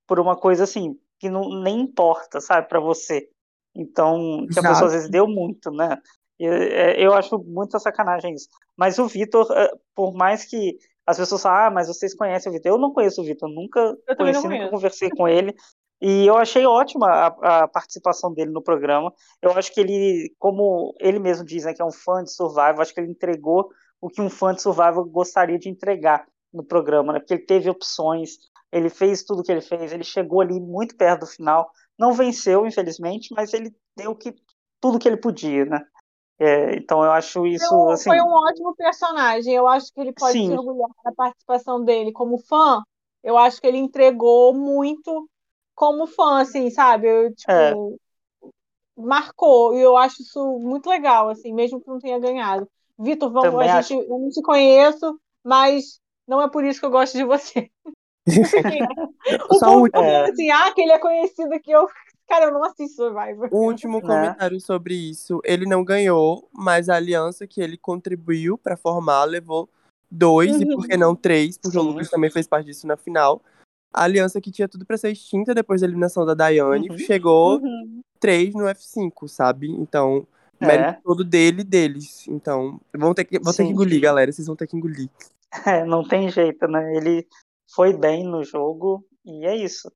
[0.07, 3.29] por uma coisa assim, que não, nem importa, sabe, para você.
[3.73, 5.97] Então, que a pessoa às vezes deu muito, né?
[6.39, 8.49] É, eu acho muita sacanagem isso.
[8.75, 9.47] Mas o Vitor,
[9.95, 10.77] por mais que
[11.11, 12.71] as pessoas falem, ah, mas vocês conhecem o Vitor.
[12.71, 15.55] Eu não conheço o Vitor, nunca conheci, nunca conversei com ele.
[16.01, 17.27] E eu achei ótima a,
[17.63, 19.13] a, participação dele no programa.
[19.41, 22.81] Eu acho que ele, como ele mesmo diz, né, que é um fã de Survival,
[22.81, 23.69] acho que ele entregou
[24.01, 27.19] o que um fã de Survival gostaria de entregar no programa, né?
[27.19, 28.31] Porque ele teve opções,
[28.71, 32.65] ele fez tudo que ele fez, ele chegou ali muito perto do final, não venceu,
[32.65, 34.33] infelizmente, mas ele deu que,
[34.79, 35.85] tudo que ele podia, né?
[36.43, 38.09] É, então eu acho isso foi, assim.
[38.09, 39.53] Foi um ótimo personagem.
[39.53, 40.47] Eu acho que ele pode sim.
[40.47, 42.81] se orgulhar da participação dele como fã.
[43.23, 45.29] Eu acho que ele entregou muito
[45.75, 47.07] como fã, assim, sabe?
[47.07, 47.73] Eu, tipo, é.
[48.97, 49.75] marcou.
[49.75, 52.67] E eu acho isso muito legal, assim, mesmo que não tenha ganhado.
[52.97, 56.91] Vitor, vamos, a gente, eu não te conheço, mas não é por isso que eu
[56.91, 57.69] gosto de você.
[59.49, 60.29] o povo é.
[60.29, 61.87] assim, ah, que ele é conhecido que eu.
[62.31, 63.49] Cara, eu não assisto Survivor.
[63.51, 64.01] O último né?
[64.01, 69.69] comentário sobre isso, ele não ganhou, mas a aliança que ele contribuiu para formar levou
[70.09, 70.61] dois, uhum.
[70.61, 71.85] e por que não três, porque Sim.
[71.85, 73.41] o Lucas também fez parte disso na final.
[73.93, 76.97] A aliança que tinha tudo para ser extinta depois da eliminação da Daiane, uhum.
[76.99, 77.99] chegou uhum.
[78.17, 79.69] três no F5, sabe?
[79.69, 80.25] Então,
[80.61, 80.67] é.
[80.67, 82.29] mérito todo dele e deles.
[82.29, 84.31] Então, vão ter que, vão ter que engolir, galera.
[84.31, 85.09] Vocês vão ter que engolir.
[85.67, 86.95] É, não tem jeito, né?
[86.95, 87.27] Ele
[87.69, 89.91] foi bem no jogo e é isso.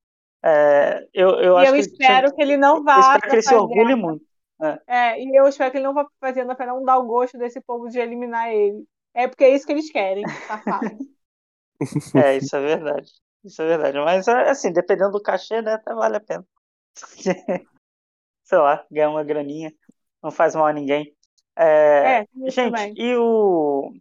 [0.46, 2.96] É, eu, eu, e eu espero que, que, ele não vá.
[2.96, 4.24] Eu espero que ele se orgulhe muito.
[4.62, 4.80] É.
[4.88, 5.24] é.
[5.24, 7.90] e eu espero que ele não vá fazendo para não dar o gosto desse povo
[7.90, 8.86] de eliminar ele.
[9.14, 10.98] É porque é isso que eles querem, safado.
[12.24, 13.12] é, isso é verdade.
[13.44, 13.98] Isso é verdade.
[14.00, 16.46] Mas, assim, dependendo do cachê, né, até vale a pena.
[18.44, 19.74] Sei lá, ganhar uma graninha.
[20.22, 21.16] Não faz mal a ninguém.
[21.58, 22.94] É, é gente, também.
[22.98, 23.94] e o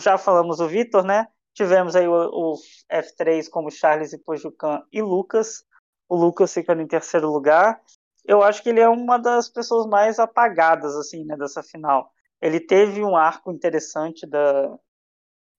[0.00, 1.26] já falamos o Vitor, né?
[1.56, 2.54] Tivemos aí o, o,
[2.92, 5.64] F3 como Charles e Pojucan e Lucas.
[6.06, 7.80] O Lucas ficando em terceiro lugar.
[8.26, 12.12] Eu acho que ele é uma das pessoas mais apagadas assim, né, dessa final.
[12.42, 14.76] Ele teve um arco interessante da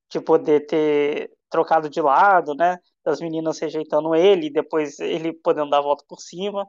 [0.09, 2.77] de poder ter trocado de lado, né?
[3.03, 6.65] Das meninas rejeitando ele, depois ele podendo dar a volta por cima,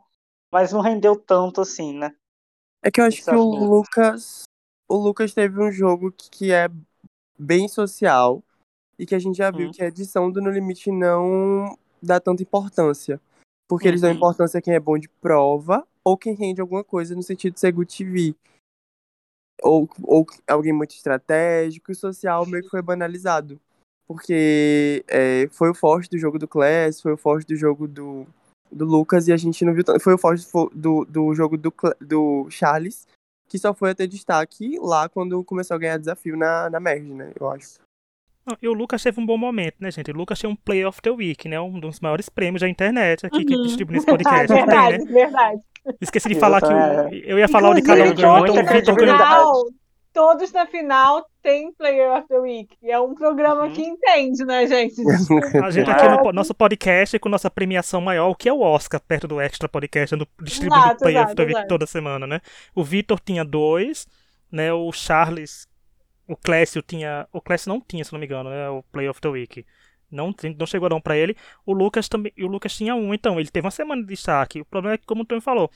[0.51, 2.11] mas não rendeu tanto assim, né?
[2.83, 4.45] É que eu acho que o Lucas,
[4.89, 6.69] o Lucas teve um jogo que é
[7.39, 8.43] bem social
[8.99, 9.73] e que a gente já viu uhum.
[9.73, 13.21] que a edição do No Limite não dá tanta importância.
[13.69, 13.91] Porque uhum.
[13.91, 14.17] eles dão uhum.
[14.17, 17.61] importância a quem é bom de prova ou quem rende alguma coisa no sentido de
[17.61, 18.35] ser good TV.
[19.63, 23.61] Ou, ou alguém muito estratégico, e o social meio que foi banalizado.
[24.07, 28.27] Porque é, foi o forte do jogo do Class, foi o forte do jogo do,
[28.73, 30.01] do Lucas, e a gente não viu tanto.
[30.01, 33.07] Foi o forte do, do jogo do, do Charles,
[33.49, 37.13] que só foi a ter destaque lá quando começou a ganhar desafio na, na Merge,
[37.13, 37.33] né?
[37.39, 37.81] Eu acho.
[38.61, 40.11] E o Lucas teve um bom momento, né, gente?
[40.11, 41.61] O Lucas tinha um Play of the Week, né?
[41.61, 43.45] Um dos maiores prêmios da internet aqui uhum.
[43.45, 44.47] que distribui nesse podcast.
[44.53, 45.13] verdade, né?
[45.13, 45.61] verdade.
[46.01, 48.67] Esqueci de falar que o, eu ia falar o de cada um ganhou, então o
[48.67, 48.95] Vitor
[50.19, 52.77] todos na final têm Player of the Week.
[52.83, 53.73] É um programa uhum.
[53.73, 54.97] que entende, né, gente?
[55.63, 59.01] A gente aqui no nosso podcast com nossa premiação maior, o que é o Oscar,
[59.01, 61.69] perto do Extra Podcast, do distribuindo exato, Player exato, of the Week exato.
[61.69, 62.41] toda semana, né?
[62.75, 64.09] O Vitor tinha dois,
[64.51, 64.73] né?
[64.73, 65.69] O Charles,
[66.29, 67.27] o Clécio tinha.
[67.33, 68.69] O Clécio não tinha, se não me engano, né?
[68.69, 69.65] O Player of the Week.
[70.11, 71.35] Não, não chegou não para ele.
[71.65, 72.33] O Lucas também.
[72.39, 73.41] O Lucas tinha um, então.
[73.41, 74.61] Ele teve uma semana de destaque.
[74.61, 75.71] O problema é que, como o Tony falou,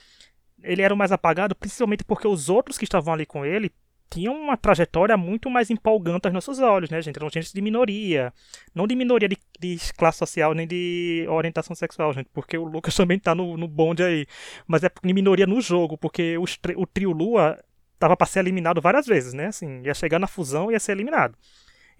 [0.62, 3.72] ele era o mais apagado, principalmente porque os outros que estavam ali com ele
[4.10, 7.16] tinham uma trajetória muito mais empolgante aos nossos olhos, né, gente?
[7.16, 8.30] Eram gente de minoria.
[8.74, 12.94] Não de minoria de, de classe social, nem de orientação sexual, gente, porque o Lucas
[12.96, 14.26] também tá no, no bonde aí.
[14.66, 17.58] Mas é de minoria no jogo, porque os, o trio Lua
[18.02, 19.46] tava para ser eliminado várias vezes, né?
[19.46, 21.36] Assim, ia chegar na fusão e ia ser eliminado.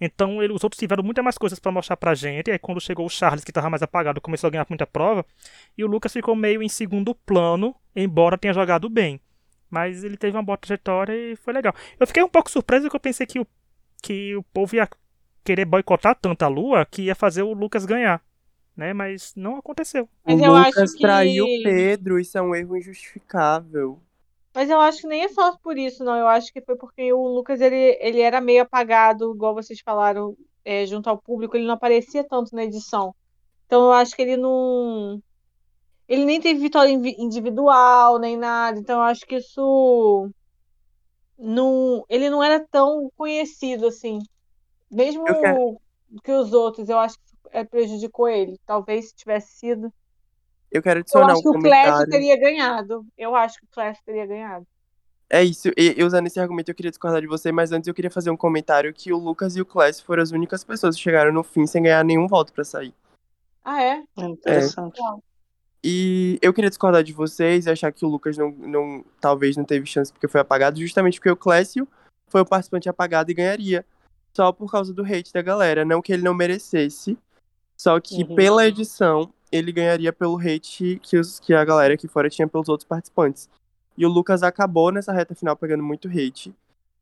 [0.01, 2.49] Então ele, os outros tiveram muitas mais coisas para mostrar pra gente.
[2.49, 5.25] E aí quando chegou o Charles, que estava mais apagado, começou a ganhar muita prova.
[5.77, 9.17] E o Lucas ficou meio em segundo plano, embora tenha jogado bem.
[9.69, 11.73] Mas ele teve uma boa trajetória e foi legal.
[11.97, 13.47] Eu fiquei um pouco surpreso porque eu pensei que o,
[14.01, 14.89] que o povo ia
[15.41, 18.21] querer boicotar tanto a Lua que ia fazer o Lucas ganhar.
[18.75, 18.91] Né?
[18.91, 20.09] Mas não aconteceu.
[20.25, 20.99] Mas o Lucas que...
[20.99, 24.01] traiu o Pedro, isso é um erro injustificável.
[24.53, 26.15] Mas eu acho que nem é só por isso, não.
[26.15, 30.37] Eu acho que foi porque o Lucas ele, ele era meio apagado, igual vocês falaram,
[30.63, 33.15] é, junto ao público, ele não aparecia tanto na edição.
[33.65, 35.21] Então eu acho que ele não
[36.07, 38.79] ele nem teve vitória individual, nem nada.
[38.79, 40.29] Então, eu acho que isso.
[41.37, 44.19] Não, ele não era tão conhecido assim.
[44.91, 45.23] Mesmo
[46.23, 48.59] que os outros, eu acho que é, prejudicou ele.
[48.65, 49.93] Talvez se tivesse sido.
[50.73, 51.91] Eu quero adicionar eu acho um que comentário.
[51.91, 53.05] o Clash teria ganhado.
[53.15, 54.65] Eu acho que o Clash teria ganhado.
[55.29, 58.11] É isso, e usando esse argumento eu queria discordar de você, mas antes eu queria
[58.11, 61.31] fazer um comentário que o Lucas e o Clash foram as únicas pessoas que chegaram
[61.31, 62.93] no fim sem ganhar nenhum voto para sair.
[63.63, 64.03] Ah, é?
[64.17, 64.99] é interessante.
[64.99, 65.19] É.
[65.83, 69.65] E eu queria discordar de vocês e achar que o Lucas não, não talvez não
[69.65, 71.87] teve chance porque foi apagado, justamente porque o Clécio
[72.27, 73.85] foi o participante apagado e ganharia.
[74.33, 75.83] Só por causa do hate da galera.
[75.83, 77.17] Não que ele não merecesse,
[77.75, 78.35] só que uhum.
[78.35, 82.67] pela edição ele ganharia pelo hate que, os, que a galera aqui fora tinha pelos
[82.67, 83.47] outros participantes.
[83.95, 86.51] E o Lucas acabou nessa reta final pegando muito hate.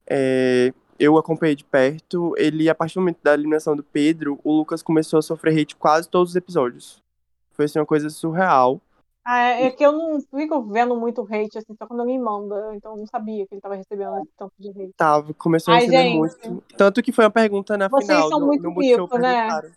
[0.06, 2.36] É, eu acompanhei de perto.
[2.38, 5.78] Ele, a partir do momento da eliminação do Pedro, o Lucas começou a sofrer hate
[5.78, 7.02] quase todos os episódios.
[7.54, 8.82] Foi assim, uma coisa surreal.
[9.24, 12.76] Ah, é, é que eu não fico vendo muito hate, assim, só quando alguém manda.
[12.76, 14.94] Então eu não sabia que ele tava recebendo esse tanto de hate.
[14.98, 16.64] Tava, começou Ai, a receber gente, muito.
[16.76, 18.24] Tanto que foi uma pergunta na vocês final.
[18.24, 19.72] Vocês são muito no né?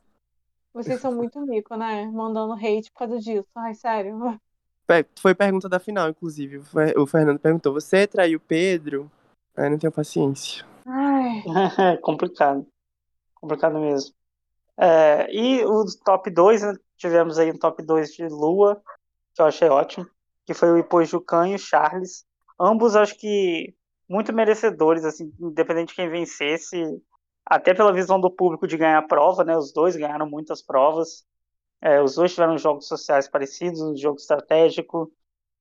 [0.74, 2.04] Vocês são muito mico, né?
[2.06, 3.46] Mandando hate por causa disso.
[3.54, 4.18] Ai, sério.
[5.20, 6.60] Foi pergunta da final, inclusive.
[6.96, 9.10] O Fernando perguntou: Você traiu Pedro?
[9.56, 10.66] Ai, não tenho paciência.
[10.84, 11.44] Ai.
[11.78, 12.66] É complicado.
[13.36, 14.12] Complicado mesmo.
[14.76, 18.82] É, e o top 2, né, tivemos aí um top 2 de Lua,
[19.32, 20.06] que eu achei ótimo,
[20.44, 22.24] que foi o Ipojucan e o Charles.
[22.58, 23.74] Ambos acho que
[24.08, 27.00] muito merecedores, assim, independente de quem vencesse,
[27.46, 29.56] até pela visão do público de ganhar a prova, né?
[29.56, 31.24] Os dois ganharam muitas provas.
[31.80, 35.12] É, os dois tiveram jogos sociais parecidos, um jogo estratégico.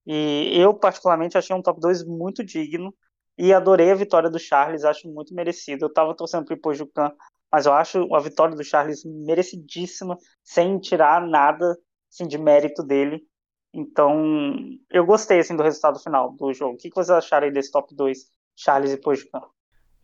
[0.05, 2.93] E eu, particularmente, achei um top 2 muito digno.
[3.37, 5.85] E adorei a vitória do Charles, acho muito merecido.
[5.85, 7.11] Eu estava torcendo pro Ipojucan
[7.53, 11.77] mas eu acho a vitória do Charles merecidíssima, sem tirar nada
[12.11, 13.23] assim, de mérito dele.
[13.71, 14.57] Então,
[14.89, 16.73] eu gostei assim, do resultado final do jogo.
[16.73, 19.43] O que, vocês acharam aí desse top 2, Charles e Pojucan?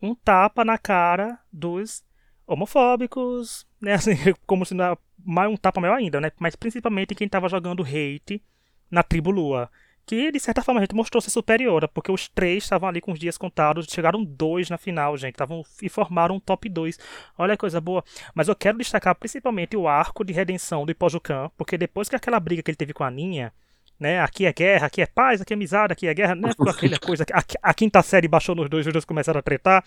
[0.00, 2.04] Um tapa na cara dos
[2.46, 3.94] homofóbicos, né?
[3.94, 4.14] Assim,
[4.46, 6.32] como se não mais um tapa maior ainda, né?
[6.38, 8.42] Mas principalmente quem estava jogando hate
[8.90, 9.70] na tribo Lua
[10.10, 13.12] que de certa forma a gente mostrou ser superior, porque os três estavam ali com
[13.12, 16.98] os dias contados, chegaram dois na final, gente, estavam e formaram um top 2.
[17.38, 18.02] Olha que coisa boa.
[18.34, 22.40] Mas eu quero destacar principalmente o arco de redenção do Ipojucan, porque depois que aquela
[22.40, 23.52] briga que ele teve com a Ninha,
[24.00, 24.20] né?
[24.20, 26.48] Aqui é guerra, aqui é paz, aqui é amizade, aqui é guerra, né?
[26.48, 27.24] Ficou aquela coisa.
[27.32, 29.84] A, a, quinta série baixou nos dois, os dois começaram a tretar.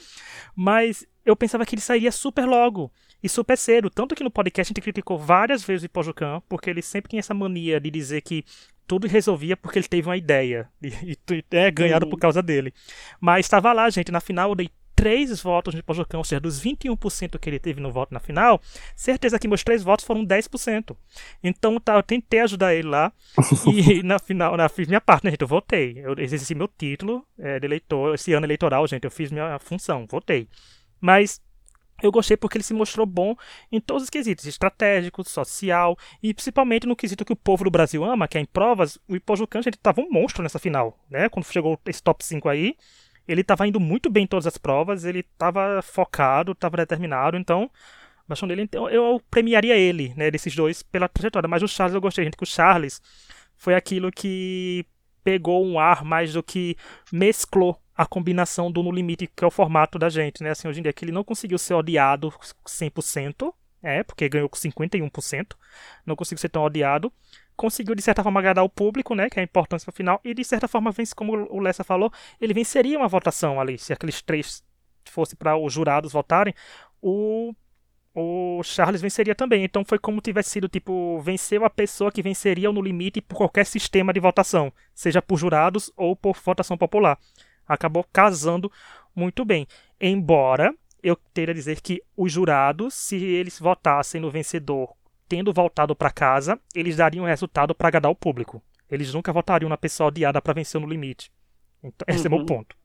[0.55, 2.91] Mas eu pensava que ele sairia super logo
[3.23, 3.89] e super cedo.
[3.89, 7.19] Tanto que no podcast a gente criticou várias vezes o Ipojucan, porque ele sempre tinha
[7.19, 8.45] essa mania de dizer que
[8.85, 10.69] tudo resolvia porque ele teve uma ideia.
[10.81, 12.11] E, e é ganhado uhum.
[12.11, 12.71] por causa dele.
[13.19, 14.11] Mas estava lá, gente.
[14.11, 14.69] Na final eu dei
[15.03, 18.61] três votos de Pojucão, ou seja, dos 21% que ele teve no voto na final,
[18.95, 20.95] certeza que meus três votos foram 10%.
[21.43, 23.11] Então tá, eu tentei ajudar ele lá.
[23.67, 25.41] e na final, na, fiz minha parte, né, gente?
[25.41, 25.99] Eu votei.
[26.01, 28.15] Eu exerci meu título é, de eleitor.
[28.15, 30.47] Esse ano eleitoral, gente, eu fiz minha função, votei.
[31.01, 31.41] Mas
[32.01, 33.35] eu gostei porque ele se mostrou bom
[33.69, 38.05] em todos os quesitos, estratégico, social e principalmente no quesito que o povo do Brasil
[38.05, 41.27] ama, que é em provas, o Ipojucan, ele tava um monstro nessa final, né?
[41.27, 42.77] Quando chegou esse top 5 aí,
[43.27, 47.69] ele estava indo muito bem em todas as provas, ele estava focado, estava determinado, então,
[48.27, 52.01] baixão dele, então, eu premiaria ele, né, desses dois pela trajetória, mas o Charles eu
[52.01, 53.01] gostei, gente, que o Charles
[53.55, 54.85] foi aquilo que
[55.23, 56.75] pegou um ar mais do que
[57.11, 60.49] mesclou a combinação do No Limite, que é o formato da gente, né?
[60.49, 62.33] Assim, hoje em dia, que ele não conseguiu ser odiado
[62.65, 65.55] 100%, é, porque ganhou com 51%,
[66.05, 67.11] não conseguiu ser tão odiado,
[67.55, 70.21] conseguiu de certa forma agradar o público, né, que é a importância para o final,
[70.23, 73.93] e de certa forma, vence, como o Lessa falou, ele venceria uma votação ali, se
[73.93, 74.63] aqueles três
[75.05, 76.53] fosse para os jurados votarem,
[77.01, 77.53] o
[78.15, 79.63] o Charles venceria também.
[79.63, 83.65] Então foi como tivesse sido, tipo, venceu a pessoa que venceria no limite por qualquer
[83.65, 87.17] sistema de votação, seja por jurados ou por votação popular
[87.67, 88.71] acabou casando
[89.15, 89.67] muito bem.
[89.99, 94.93] Embora eu teria a dizer que os jurados, se eles votassem no vencedor
[95.27, 98.61] tendo voltado para casa, eles dariam resultado para agradar o público.
[98.89, 101.31] Eles nunca votariam na pessoa odiada para vencer no limite.
[101.83, 102.25] Então, esse uhum.
[102.25, 102.45] é o meu uhum.
[102.45, 102.75] ponto.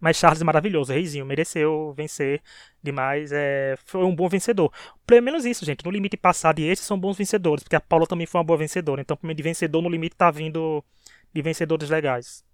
[0.00, 2.42] Mas Charles é maravilhoso, reizinho, mereceu vencer
[2.82, 4.70] demais, é, foi um bom vencedor.
[5.06, 8.06] Pelo menos isso, gente, no limite passado e esses são bons vencedores, porque a Paula
[8.06, 10.84] também foi uma boa vencedora, então de vencedor no limite tá vindo
[11.32, 12.44] de vencedores legais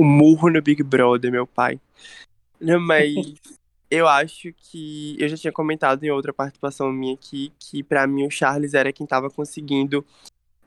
[0.00, 1.80] o murro no Big Brother, meu pai.
[2.60, 3.14] Mas
[3.90, 8.24] eu acho que eu já tinha comentado em outra participação minha aqui que para mim
[8.26, 10.04] o Charles era quem tava conseguindo.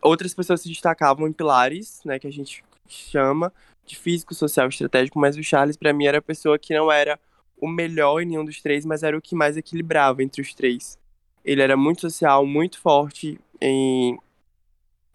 [0.01, 3.51] Outras pessoas se destacavam em pilares, né, que a gente chama
[3.85, 7.17] de físico, social, estratégico, mas o Charles para mim era a pessoa que não era
[7.57, 10.97] o melhor em nenhum dos três, mas era o que mais equilibrava entre os três.
[11.45, 14.17] Ele era muito social, muito forte em,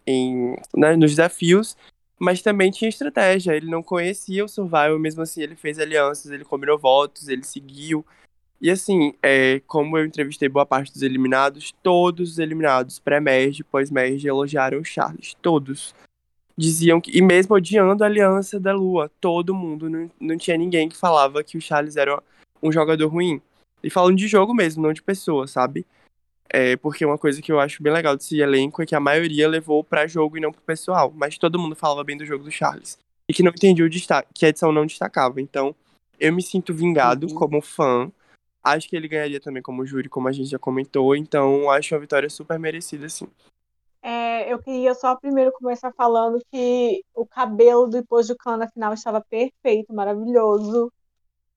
[0.05, 1.77] em né, nos desafios
[2.19, 3.55] mas também tinha estratégia.
[3.55, 8.05] Ele não conhecia o Survival, mesmo assim ele fez alianças, ele combinou votos, ele seguiu.
[8.61, 14.27] E assim, é, como eu entrevistei boa parte dos eliminados, todos os eliminados, pré-merge, pós-merge,
[14.27, 15.33] elogiaram o Charles.
[15.41, 15.95] Todos.
[16.57, 20.89] Diziam que, e mesmo odiando a aliança da Lua, todo mundo, não, não tinha ninguém
[20.89, 22.21] que falava que o Charles era
[22.61, 23.41] um jogador ruim.
[23.81, 25.85] E falando de jogo mesmo, não de pessoa, sabe?
[26.51, 29.47] É, porque uma coisa que eu acho bem legal desse elenco é que a maioria
[29.47, 31.13] levou para jogo e não pro pessoal.
[31.15, 32.97] Mas todo mundo falava bem do jogo do Charles.
[33.29, 35.39] E que não entendia o destaque, que a edição não destacava.
[35.39, 35.75] Então,
[36.19, 37.35] eu me sinto vingado uhum.
[37.35, 38.11] como fã.
[38.63, 41.15] Acho que ele ganharia também como júri, como a gente já comentou.
[41.15, 43.27] Então, acho uma vitória super merecida, sim.
[44.01, 49.21] É, eu queria só primeiro começar falando que o cabelo do Ipojucan na final estava
[49.21, 50.91] perfeito, maravilhoso.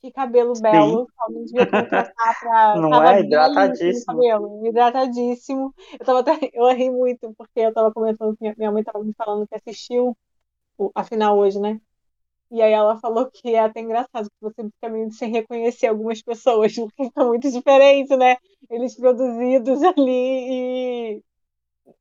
[0.03, 1.09] Que cabelo belo.
[1.17, 2.77] Alguém devia contratar pra.
[2.77, 3.21] Não tava é?
[3.21, 4.07] Hidratadíssimo.
[4.07, 5.75] Cabelo, hidratadíssimo.
[5.93, 9.15] Eu, tava até, eu ri muito, porque eu tava comentando que minha mãe tava me
[9.15, 10.17] falando que assistiu
[10.93, 11.81] a final hoje, né?
[12.51, 16.21] E aí ela falou que é até engraçado que você fica meio sem reconhecer algumas
[16.21, 18.37] pessoas, porque são muito diferentes, né?
[18.69, 21.23] Eles produzidos ali e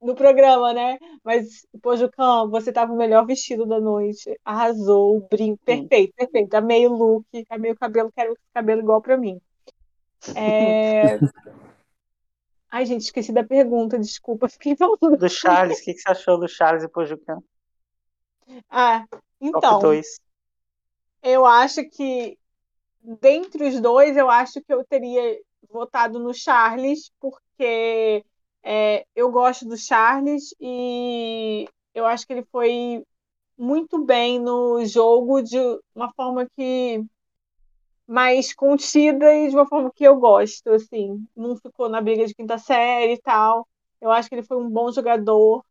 [0.02, 0.98] no programa, né?
[1.24, 4.40] Mas, pô, Jucão, você tava o melhor vestido da noite.
[4.46, 6.54] Arrasou, o brinco, perfeito, perfeito.
[6.54, 9.40] Amei o look, amei o cabelo, quero cabelo igual pra mim.
[10.36, 11.18] É...
[12.72, 15.18] Ai, gente, esqueci da pergunta, desculpa, fiquei falando.
[15.18, 17.40] Do Charles, o que, que você achou do Charles e Pojucan?
[18.70, 19.06] Ah,
[19.40, 19.82] então.
[21.22, 22.38] Eu acho que,
[23.02, 28.24] dentre os dois, eu acho que eu teria votado no Charles, porque
[28.64, 33.04] é, eu gosto do Charles e eu acho que ele foi
[33.58, 35.58] muito bem no jogo de
[35.96, 37.04] uma forma que
[38.08, 42.34] mais contida e de uma forma que eu gosto, assim, não ficou na briga de
[42.36, 43.68] quinta série e tal.
[44.02, 45.64] Eu acho que ele foi um bom jogador.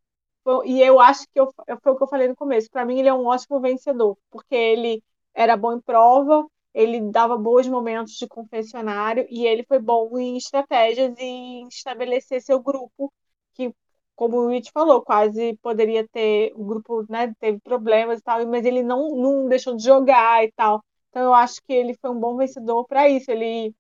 [0.65, 2.71] E eu acho que eu, foi o que eu falei no começo.
[2.71, 5.03] Para mim, ele é um ótimo vencedor, porque ele
[5.35, 10.37] era bom em prova, ele dava bons momentos de confessionário e ele foi bom em
[10.37, 13.13] estratégias e em estabelecer seu grupo,
[13.55, 13.75] que,
[14.17, 18.65] como o Rich falou, quase poderia ter, o grupo né, teve problemas e tal, mas
[18.65, 20.83] ele não, não deixou de jogar e tal.
[21.11, 23.75] Então eu acho que ele foi um bom vencedor para isso, ele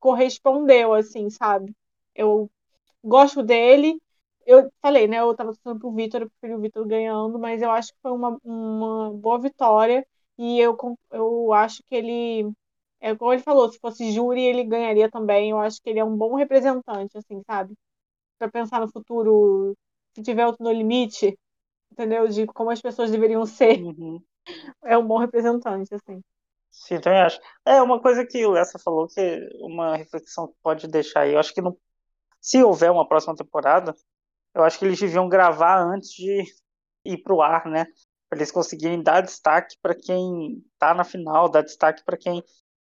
[0.00, 1.72] correspondeu, assim, sabe?
[2.14, 2.50] Eu
[3.04, 4.00] gosto dele.
[4.46, 5.18] Eu falei, né?
[5.20, 8.12] Eu tava torcendo pro Vitor, eu preferi o Vitor ganhando, mas eu acho que foi
[8.12, 10.06] uma, uma boa vitória.
[10.38, 10.76] E eu,
[11.12, 12.50] eu acho que ele,
[13.00, 15.50] é como ele falou, se fosse júri, ele ganharia também.
[15.50, 17.74] Eu acho que ele é um bom representante, assim, sabe?
[18.38, 19.76] Para pensar no futuro,
[20.14, 21.38] se tiver outro no limite,
[21.92, 22.28] entendeu?
[22.28, 23.82] De como as pessoas deveriam ser.
[23.82, 24.22] Uhum.
[24.84, 26.22] É um bom representante, assim.
[26.70, 27.40] Sim, também acho.
[27.64, 29.20] É uma coisa que o Lessa falou que
[29.60, 31.32] uma reflexão que pode deixar aí.
[31.32, 31.76] Eu acho que não,
[32.40, 33.94] se houver uma próxima temporada,
[34.54, 36.44] eu acho que eles deviam gravar antes de
[37.04, 37.86] ir pro ar, né?
[38.28, 42.42] Para eles conseguirem dar destaque para quem tá na final, dar destaque para quem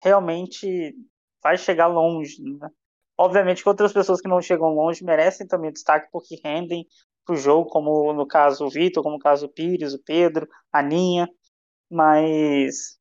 [0.02, 0.94] realmente
[1.42, 2.68] vai chegar longe, né?
[3.16, 6.86] Obviamente que outras pessoas que não chegam longe merecem também destaque porque rendem
[7.24, 10.82] pro jogo, como no caso o Vitor, como no caso o Pires, o Pedro, a
[10.82, 11.28] Ninha,
[11.90, 12.98] mas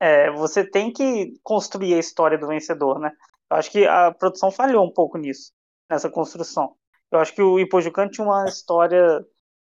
[0.00, 3.12] é, você tem que construir a história do vencedor, né?
[3.50, 5.52] Eu acho que a produção falhou um pouco nisso,
[5.88, 6.74] nessa construção.
[7.10, 9.24] Eu acho que o Ipojucan tinha uma história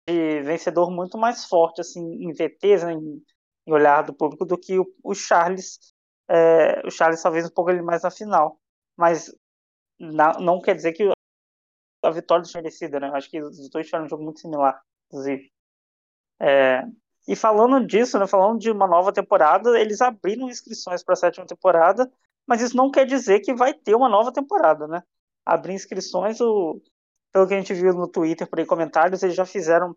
[0.06, 3.22] de vencedor muito mais forte, assim, em VTs, né, em,
[3.66, 5.78] em olhar do público, do que o, o Charles.
[6.28, 8.60] É, o Charles talvez um pouco ele mais na final.
[8.96, 9.34] Mas
[9.98, 11.10] na, não quer dizer que
[12.02, 13.08] a vitória é merecida, né?
[13.08, 15.52] Eu acho que os dois tiveram um jogo muito similar, inclusive.
[16.40, 16.82] É,
[17.28, 21.46] e falando disso, né, falando de uma nova temporada, eles abriram inscrições para a sétima
[21.46, 22.10] temporada,
[22.46, 25.02] mas isso não quer dizer que vai ter uma nova temporada, né?
[25.46, 26.80] Abrir inscrições, o,
[27.32, 29.96] pelo que a gente viu no Twitter, por aí comentários, eles já fizeram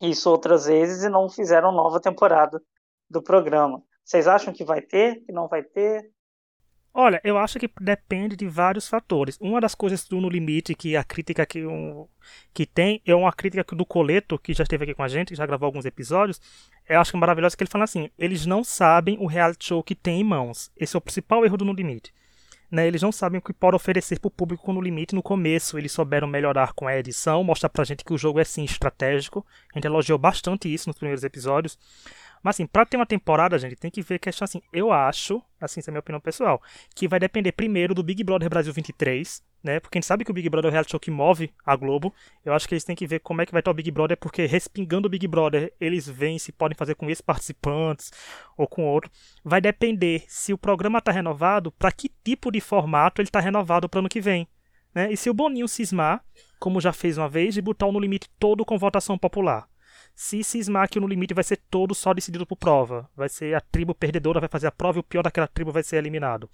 [0.00, 2.60] isso outras vezes e não fizeram nova temporada
[3.08, 3.82] do programa.
[4.04, 6.10] Vocês acham que vai ter, que não vai ter?
[6.98, 9.36] Olha, eu acho que depende de vários fatores.
[9.38, 12.08] Uma das coisas do No Limite, que a crítica que, um,
[12.54, 15.44] que tem, é uma crítica do Coleto, que já esteve aqui com a gente, já
[15.44, 16.40] gravou alguns episódios.
[16.88, 19.82] Eu acho que é maravilhoso que ele fala assim: eles não sabem o reality show
[19.82, 20.70] que tem em mãos.
[20.74, 22.14] Esse é o principal erro do No Limite.
[22.70, 25.78] Né, eles não sabem o que pode oferecer para o público no limite no começo.
[25.78, 29.46] Eles souberam melhorar com a edição, mostrar pra gente que o jogo é sim estratégico.
[29.72, 31.78] A gente elogiou bastante isso nos primeiros episódios.
[32.46, 34.62] Mas assim, pra ter uma temporada, gente, tem que ver questão assim.
[34.72, 36.62] Eu acho, assim, essa é a minha opinião pessoal,
[36.94, 39.80] que vai depender primeiro do Big Brother Brasil 23, né?
[39.80, 41.74] Porque a gente sabe que o Big Brother é o reality show que move a
[41.74, 42.14] Globo.
[42.44, 44.16] Eu acho que eles têm que ver como é que vai estar o Big Brother,
[44.16, 48.12] porque respingando o Big Brother, eles veem se podem fazer com esses participantes
[48.56, 49.10] ou com outro.
[49.44, 53.88] Vai depender se o programa tá renovado, para que tipo de formato ele tá renovado
[53.88, 54.46] para ano que vem.
[54.94, 55.12] Né?
[55.12, 56.24] E se o Boninho cismar,
[56.60, 59.66] como já fez uma vez, e botar o no limite todo com votação popular
[60.16, 63.06] se cismar que no limite vai ser todo só decidido por prova.
[63.14, 65.82] Vai ser a tribo perdedora, vai fazer a prova e o pior daquela tribo vai
[65.82, 66.48] ser eliminado.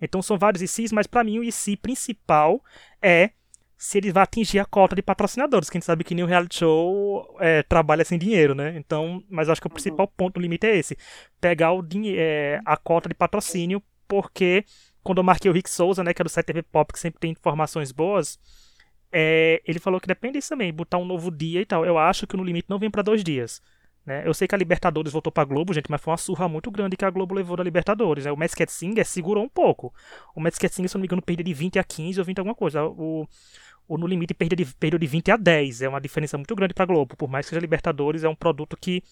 [0.00, 2.64] Então são vários ICs, mas para mim o IC principal
[3.02, 3.32] é
[3.76, 6.60] se ele vai atingir a cota de patrocinadores, que a gente sabe que nenhum reality
[6.60, 8.74] show é, trabalha sem dinheiro, né?
[8.78, 9.74] Então, mas acho que o uhum.
[9.74, 10.96] principal ponto do limite é esse:
[11.38, 11.84] pegar o
[12.16, 14.64] é, a cota de patrocínio, porque
[15.02, 17.20] quando eu marquei o Rick Souza, né, que é do site TV Pop, que sempre
[17.20, 18.38] tem informações boas,
[19.12, 21.84] é, ele falou que depende disso também, botar um novo dia e tal.
[21.84, 23.60] Eu acho que no limite não vem para dois dias.
[24.04, 24.26] Né?
[24.26, 26.96] Eu sei que a Libertadores voltou pra Globo, gente, mas foi uma surra muito grande
[26.96, 28.24] que a Globo levou da Libertadores.
[28.24, 28.32] Né?
[28.32, 29.92] O Masked Singer segurou um pouco.
[30.34, 32.54] O Masked Singer, se não me engano, perdeu de 20 a 15 ou 20 alguma
[32.54, 32.84] coisa.
[32.84, 33.28] O,
[33.86, 35.82] o No Limite perdeu de, perdeu de 20 a 10.
[35.82, 37.14] É uma diferença muito grande pra Globo.
[37.16, 39.02] Por mais que seja Libertadores, é um produto que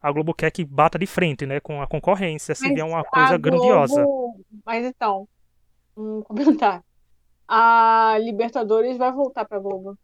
[0.00, 2.54] a Globo quer que bata de frente né, com a concorrência.
[2.54, 3.58] Seria uma coisa Globo...
[3.58, 4.04] grandiosa.
[4.64, 5.26] Mas então,
[5.96, 6.85] um comentário
[7.48, 9.96] a Libertadores vai voltar pra Globo.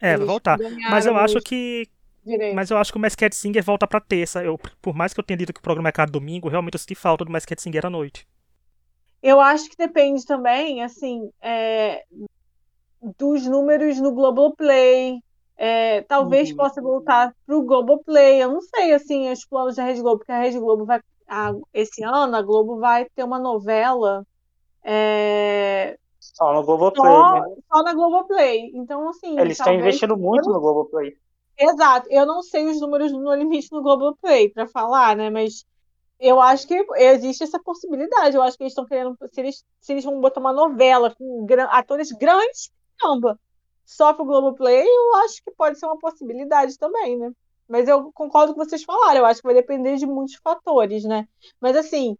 [0.00, 0.58] É, vai voltar.
[0.90, 1.88] Mas eu acho que.
[2.24, 2.54] Direito.
[2.54, 4.42] Mas eu acho que o Masked Singer volta pra terça.
[4.42, 6.78] Eu, por mais que eu tenha dito que o programa é cada domingo, realmente eu
[6.78, 8.26] senti falta do Masked Singer à noite.
[9.22, 12.04] Eu acho que depende também, assim, é,
[13.18, 15.20] dos números no Globoplay.
[15.56, 16.56] É, talvez uhum.
[16.56, 18.42] possa voltar pro Globoplay.
[18.42, 21.00] Eu não sei, assim, os planos da Rede Globo, porque a Rede Globo vai.
[21.26, 24.26] A, esse ano a Globo vai ter uma novela
[24.82, 25.63] é,
[26.34, 27.12] só no Globoplay.
[27.12, 27.56] Só, né?
[27.72, 28.70] só na Globoplay.
[28.74, 29.38] Então, assim.
[29.38, 31.16] Eles estão investindo muito no Globoplay.
[31.58, 32.08] Exato.
[32.10, 35.30] Eu não sei os números no limite no Globoplay para falar, né?
[35.30, 35.66] Mas
[36.18, 38.36] eu acho que existe essa possibilidade.
[38.36, 39.16] Eu acho que eles estão querendo.
[39.30, 43.38] Se eles, se eles vão botar uma novela com atores grandes, caramba,
[43.84, 47.30] só pro Globoplay, eu acho que pode ser uma possibilidade também, né?
[47.68, 51.26] Mas eu concordo com vocês falaram, eu acho que vai depender de muitos fatores, né?
[51.60, 52.16] Mas assim,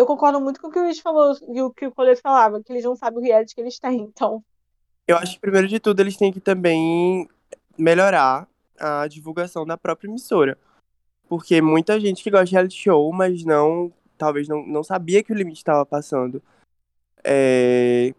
[0.00, 2.62] eu concordo muito com o que o Luiz falou e o que o Colete falava,
[2.62, 4.42] que eles não sabem o reality que eles têm, então.
[5.06, 7.28] Eu acho que, primeiro de tudo, eles têm que também
[7.76, 10.56] melhorar a divulgação da própria emissora.
[11.28, 15.32] Porque muita gente que gosta de reality show, mas não, talvez não, não sabia que
[15.32, 16.42] o limite estava passando.
[17.22, 18.14] É...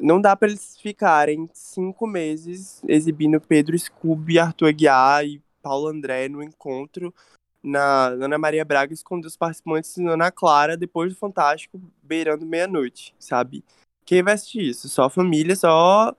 [0.00, 6.28] Não dá para eles ficarem cinco meses exibindo Pedro Scooby, Arthur Aguiar e Paulo André
[6.28, 7.14] no encontro
[7.62, 13.14] na Ana Maria Braga escondeu os participantes na Ana Clara depois do Fantástico, beirando meia-noite,
[13.18, 13.64] sabe?
[14.04, 14.88] Quem vai assistir isso?
[14.88, 16.14] Só a família, só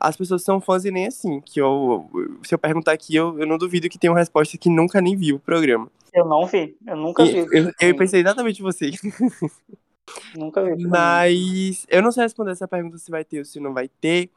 [0.00, 1.40] as pessoas são fãs e nem assim.
[1.40, 2.08] Que eu,
[2.42, 5.16] se eu perguntar aqui, eu, eu não duvido que tenha uma resposta que nunca nem
[5.16, 5.90] viu o programa.
[6.12, 7.38] Eu não vi, eu nunca vi.
[7.52, 8.90] Eu, eu pensei exatamente em você.
[10.34, 10.84] Nunca vi.
[10.88, 14.30] Mas eu não sei responder essa pergunta se vai ter ou se não vai ter.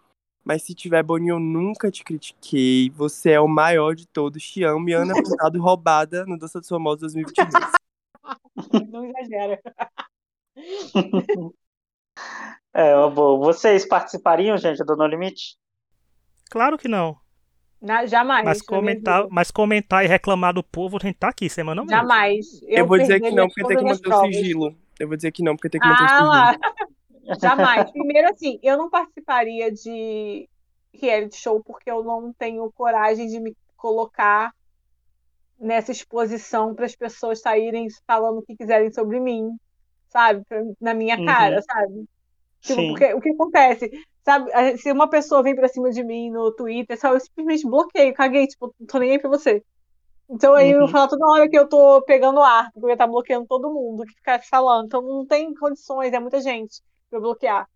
[0.50, 2.90] Mas se tiver Boninho, eu nunca te critiquei.
[2.96, 4.42] Você é o maior de todos.
[4.44, 4.90] Te amo.
[4.90, 7.54] E Ana Furtado roubada no Dança dos Famosos 2022.
[8.92, 9.62] Não exagera.
[12.72, 13.40] É, bom.
[13.40, 15.58] Vocês participariam, gente, do No Limite?
[16.52, 17.18] Claro que não.
[17.82, 18.46] Na, jamais.
[18.46, 21.96] Mas comentar, mas comentar e reclamar do povo, a gente tá aqui semanalmente.
[21.96, 22.62] Jamais.
[22.64, 24.76] Eu, eu vou dizer que não, porque tem que manter o sigilo.
[25.00, 26.99] Eu vou dizer que não, porque tem que manter ah, o sigilo.
[27.42, 27.92] Jamais.
[27.92, 30.50] Primeiro, assim, eu não participaria de
[30.94, 34.52] reality show porque eu não tenho coragem de me colocar
[35.60, 39.58] nessa exposição para as pessoas saírem falando o que quiserem sobre mim,
[40.10, 40.44] sabe?
[40.80, 41.26] Na minha uhum.
[41.26, 41.62] cara, uhum.
[41.62, 42.10] sabe?
[42.62, 43.92] Tipo, porque o que acontece?
[44.24, 48.14] Sabe, se uma pessoa vem pra cima de mim no Twitter, sabe, eu simplesmente bloqueio,
[48.14, 49.64] caguei, tipo, não tô nem aí pra você.
[50.30, 50.82] Então aí uhum.
[50.82, 53.48] eu falo toda hora que eu tô pegando ar, porque eu ia estar tá bloqueando
[53.48, 54.86] todo mundo que ficar falando.
[54.86, 56.82] Então não tem condições, é muita gente
[57.16, 57.68] eu bloquear.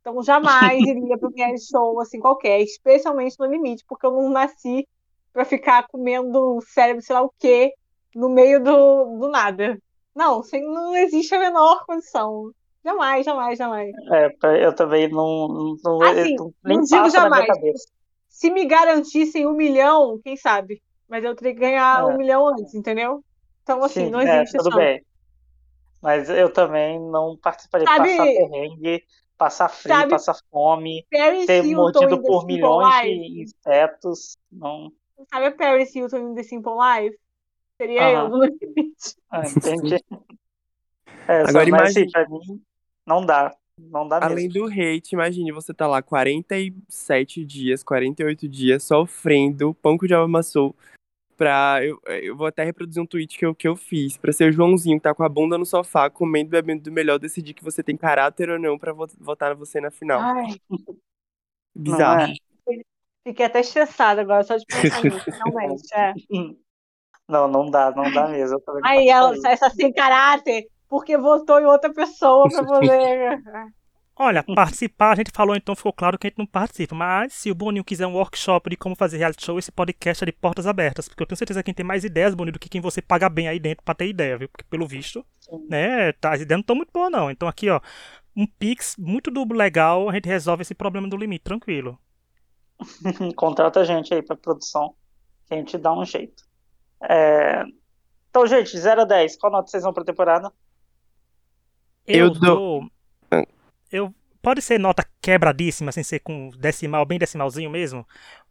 [0.00, 4.86] Então jamais iria pro reality show assim qualquer, especialmente no limite, porque eu não nasci
[5.32, 7.72] para ficar comendo cérebro, sei lá o quê,
[8.14, 9.78] no meio do, do nada.
[10.14, 12.50] Não, assim, não existe a menor condição.
[12.84, 13.92] Jamais, jamais, jamais.
[14.10, 15.76] É, eu também não.
[15.84, 17.46] não assim, não, não digo jamais.
[18.28, 20.82] Se me garantissem um milhão, quem sabe?
[21.08, 22.04] Mas eu teria que ganhar é.
[22.04, 23.22] um milhão antes, entendeu?
[23.62, 25.04] Então, assim, Sim, não é, existe é, tudo bem.
[26.02, 29.04] Mas eu também não participaria de passar perrengue,
[29.36, 33.20] passar frio, sabe, passar fome, Paris ser Hilton mordido por milhões Life?
[33.20, 34.38] de insetos.
[34.50, 34.92] Não...
[35.30, 37.18] Sabe a Paris Hilton em The Simple Life?
[37.76, 38.24] Seria uh -huh.
[38.24, 39.16] eu no limite.
[39.30, 39.96] Ah, entendi.
[41.28, 42.10] É, Agora imagine...
[42.10, 42.62] pra mim,
[43.06, 43.54] não dá.
[43.78, 44.52] Não dá Além mesmo.
[44.52, 50.24] do hate, imagine você tá lá 47 dias, 48 dias sofrendo, pão que o diabo
[50.24, 50.74] amassou.
[51.40, 54.18] Pra, eu, eu vou até reproduzir um tweet que eu, que eu fiz.
[54.18, 56.92] Pra ser o Joãozinho que tá com a bunda no sofá, comendo e bebendo do
[56.92, 60.20] melhor, decidir que você tem caráter ou não pra votar você na final.
[60.20, 60.60] Ai.
[61.74, 62.30] Bizarro.
[62.30, 62.34] É.
[63.26, 65.94] Fiquei até estressada agora, só de pensar nisso, realmente.
[65.94, 66.12] É.
[67.26, 68.62] Não, não dá, não dá mesmo.
[68.84, 73.40] Aí, ela, essa sem caráter, porque votou em outra pessoa para poder.
[74.22, 76.94] Olha, participar, a gente falou então, ficou claro que a gente não participa.
[76.94, 80.26] Mas se o Boninho quiser um workshop de como fazer reality show, esse podcast é
[80.26, 81.08] de portas abertas.
[81.08, 83.30] Porque eu tenho certeza que quem tem mais ideias, Boninho, do que quem você paga
[83.30, 84.50] bem aí dentro pra ter ideia, viu?
[84.50, 85.66] Porque pelo visto, Sim.
[85.70, 87.30] né, tá, as ideias não estão muito boas, não.
[87.30, 87.80] Então aqui, ó,
[88.36, 91.98] um Pix muito duplo legal, a gente resolve esse problema do limite, tranquilo.
[93.34, 94.94] Contrata a gente aí pra produção,
[95.46, 96.44] que a gente dá um jeito.
[97.02, 97.64] É...
[98.28, 100.52] Então, gente, 0 a 10, qual nota vocês vão pra temporada?
[102.06, 102.90] Eu, eu dou.
[103.90, 108.06] Eu, pode ser nota quebradíssima, sem ser com decimal, bem decimalzinho mesmo.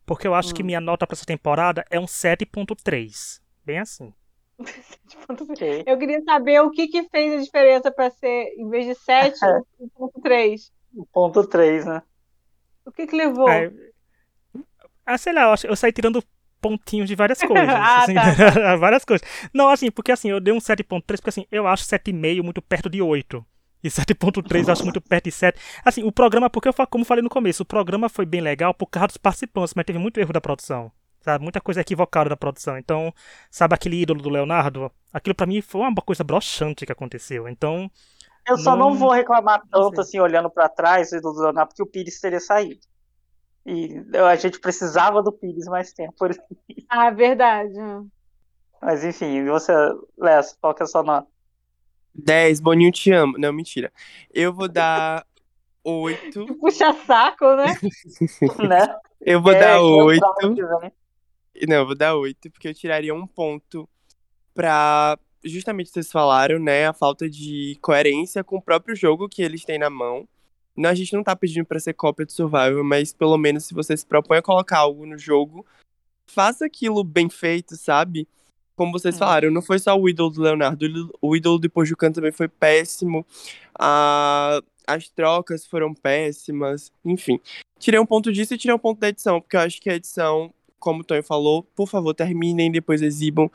[0.05, 0.53] Porque eu acho hum.
[0.53, 3.41] que minha nota para essa temporada é um 7.3.
[3.65, 4.13] Bem assim.
[5.85, 9.39] eu queria saber o que, que fez a diferença para ser, em vez de 7,
[9.79, 10.71] 1.3.
[11.13, 12.01] 1.3, né?
[12.85, 13.47] O que que levou?
[13.47, 13.71] É,
[15.05, 16.23] ah, sei lá, eu, eu saí tirando
[16.61, 17.69] pontinhos de várias coisas.
[17.69, 18.75] ah, assim, tá.
[18.75, 19.27] várias coisas.
[19.53, 22.89] Não, assim, porque assim, eu dei um 7.3, porque assim, eu acho 7,5 muito perto
[22.89, 23.45] de 8.
[23.83, 25.59] E 7.3 eu acho muito perto de 7.
[25.85, 28.87] Assim, o programa, porque eu como falei no começo, o programa foi bem legal por
[28.87, 30.91] causa dos participantes, mas teve muito erro da produção.
[31.21, 31.43] Sabe?
[31.43, 32.77] Muita coisa equivocada da produção.
[32.77, 33.13] Então,
[33.49, 34.91] sabe aquele ídolo do Leonardo?
[35.13, 37.47] Aquilo para mim foi uma coisa broxante que aconteceu.
[37.47, 37.89] Então.
[38.47, 41.69] Eu só não, não vou reclamar tanto assim, olhando para trás do ídolo do Leonardo,
[41.69, 42.81] porque o Pires teria saído.
[43.65, 46.15] E a gente precisava do Pires mais tempo.
[46.91, 47.75] Ah, verdade.
[48.81, 49.71] Mas enfim, você,
[50.17, 51.27] Léo, qual que é a sua nota?
[52.19, 53.37] 10, Boninho te amo.
[53.37, 53.91] Não, mentira.
[54.33, 55.25] Eu vou dar
[55.83, 56.45] 8.
[56.59, 57.75] Puxa saco, né?
[58.67, 58.95] né?
[59.21, 60.21] Eu vou é, dar 8.
[61.67, 63.87] Não, eu vou dar 8, porque eu tiraria um ponto
[64.53, 65.17] pra.
[65.43, 66.87] Justamente vocês falaram, né?
[66.87, 70.27] A falta de coerência com o próprio jogo que eles têm na mão.
[70.75, 73.73] Não, a gente não tá pedindo para ser cópia do Survival, mas pelo menos se
[73.73, 75.65] você se propõe a colocar algo no jogo,
[76.25, 78.27] faça aquilo bem feito, sabe?
[78.79, 79.19] Como vocês hum.
[79.19, 83.25] falaram, não foi só o ídolo do Leonardo, o ídolo do Pojucan também foi péssimo.
[83.77, 84.61] A...
[84.87, 87.39] As trocas foram péssimas, enfim.
[87.77, 89.93] Tirei um ponto disso e tirei um ponto da edição, porque eu acho que a
[89.93, 93.51] edição, como o Tony falou, por favor, terminem, depois exibam.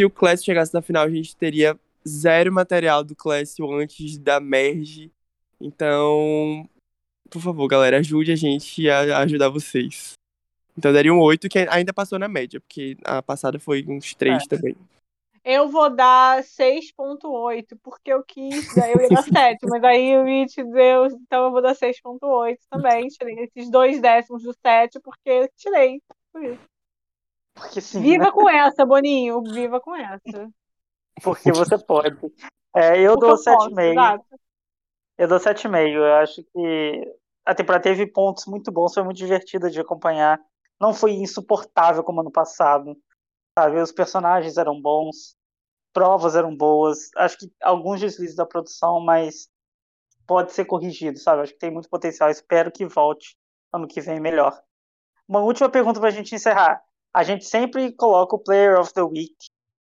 [0.00, 4.40] Se o Class chegasse na final, a gente teria zero material do Class antes da
[4.40, 5.12] merge
[5.60, 6.68] então,
[7.28, 10.12] por favor, galera, ajude a gente a ajudar vocês.
[10.78, 14.44] Então daria um 8, que ainda passou na média, porque a passada foi uns 3
[14.44, 14.46] é.
[14.46, 14.76] também.
[15.44, 19.22] Eu vou dar 6.8, porque eu quis, daí eu ia dar
[19.58, 23.08] 7, mas aí o It deu, então eu vou dar 6.8 também.
[23.08, 26.00] Tirei esses dois décimos do 7, porque tirei.
[26.32, 26.60] Por isso.
[27.54, 28.30] Porque sim, viva né?
[28.30, 30.48] com essa, Boninho, viva com essa.
[31.24, 32.16] Porque você pode.
[32.76, 34.20] É, eu porque dou 7,5.
[35.18, 35.92] Eu dou 7,5.
[35.92, 40.38] Eu acho que a temporada teve pontos muito bons, foi muito divertida de acompanhar.
[40.80, 42.96] Não foi insuportável como ano passado.
[43.58, 43.80] Sabe?
[43.80, 45.36] Os personagens eram bons.
[45.92, 47.10] provas eram boas.
[47.16, 49.48] Acho que alguns deslizes da produção, mas
[50.26, 51.42] pode ser corrigido, sabe?
[51.42, 52.30] Acho que tem muito potencial.
[52.30, 53.36] Espero que volte
[53.72, 54.60] ano que vem melhor.
[55.26, 56.82] Uma última pergunta para a gente encerrar.
[57.12, 59.34] A gente sempre coloca o Player of the Week.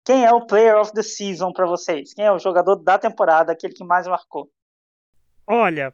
[0.06, 2.14] Quem é o Player of the Season para vocês?
[2.14, 4.50] Quem é o jogador da temporada, aquele que mais marcou?
[5.48, 5.93] Olha,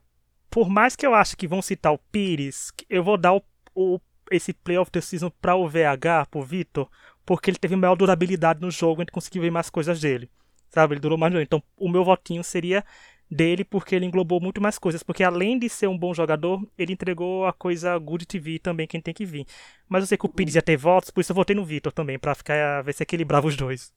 [0.49, 3.41] por mais que eu ache que vão citar o Pires, eu vou dar o,
[3.73, 3.99] o
[4.31, 6.89] esse Player of the Season para o VH, pro Vitor,
[7.25, 10.29] porque ele teve maior durabilidade no jogo, a gente conseguiu ver mais coisas dele.
[10.69, 10.93] Sabe?
[10.93, 11.33] Ele durou mais.
[11.35, 12.83] Então, o meu votinho seria
[13.29, 15.03] dele porque ele englobou muito mais coisas.
[15.03, 19.01] Porque além de ser um bom jogador, ele entregou a coisa Good TV também, quem
[19.01, 19.45] tem que vir.
[19.87, 21.91] Mas eu sei que o Pires ia ter votos, por isso eu votei no Vitor
[21.91, 23.93] também, pra ficar, ver se equilibrava os dois.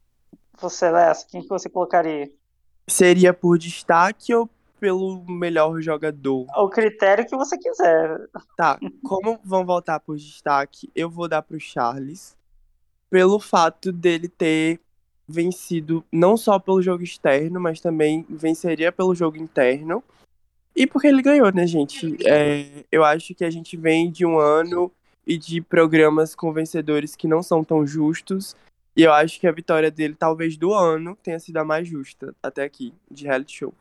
[0.60, 2.30] Você, Lessa, quem que você colocaria?
[2.86, 4.48] Seria por destaque ou
[4.80, 6.46] pelo melhor jogador?
[6.56, 8.28] O critério que você quiser.
[8.56, 12.36] Tá, como vão voltar por destaque, eu vou dar pro Charles.
[13.10, 14.80] Pelo fato dele ter
[15.26, 20.02] vencido não só pelo jogo externo, mas também venceria pelo jogo interno.
[20.76, 22.16] E porque ele ganhou, né, gente?
[22.26, 24.90] É, eu acho que a gente vem de um ano
[25.26, 28.56] e de programas com vencedores que não são tão justos.
[28.96, 32.34] E eu acho que a vitória dele, talvez do ano, tenha sido a mais justa
[32.42, 33.74] até aqui, de reality show.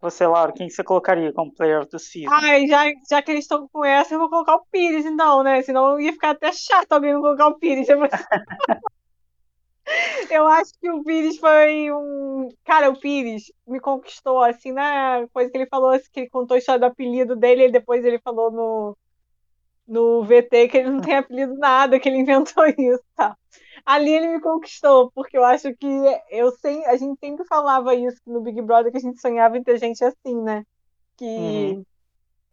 [0.00, 2.30] Você, Laura, quem você colocaria como player the season?
[2.32, 5.60] Ai, já, já que eles estão com essa, eu vou colocar o Pires, então, né?
[5.62, 7.88] Senão ia ficar até chato alguém não colocar o Pires.
[10.30, 12.48] Eu acho que o Pires foi um.
[12.64, 16.54] Cara, o Pires me conquistou, assim, na coisa que ele falou, assim, que ele contou
[16.54, 18.96] a história do apelido dele, e depois ele falou no,
[19.86, 23.36] no VT que ele não tem apelido nada, que ele inventou isso, tá?
[23.84, 25.86] Ali ele me conquistou, porque eu acho que
[26.30, 29.62] eu sei, a gente sempre falava isso no Big Brother, que a gente sonhava em
[29.62, 30.64] ter gente assim, né?
[31.16, 31.84] Que uhum.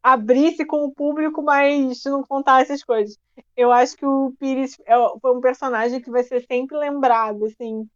[0.02, 3.18] abrisse com o público, mas não contasse essas coisas
[3.56, 7.88] eu acho que o Pires é, foi um personagem que vai ser sempre lembrado, assim.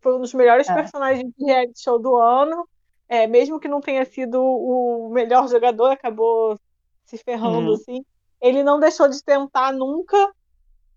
[0.00, 0.74] Foi um dos melhores é.
[0.74, 2.68] personagens de reality show do ano.
[3.08, 6.58] É, mesmo que não tenha sido o melhor jogador, acabou
[7.04, 7.74] se ferrando, uhum.
[7.74, 8.04] assim.
[8.40, 10.16] Ele não deixou de tentar nunca.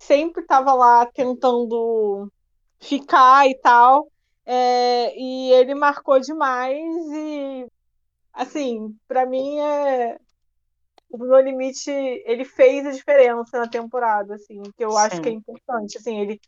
[0.06, 2.32] Sempre estava lá tentando
[2.80, 4.08] ficar e tal.
[4.45, 6.78] É, e ele marcou demais
[7.14, 7.66] e
[8.34, 10.18] assim, para mim é
[11.10, 14.97] o No Limite, ele fez a diferença na temporada, assim, que eu Sim.
[14.97, 16.41] acho que é importante, assim, ele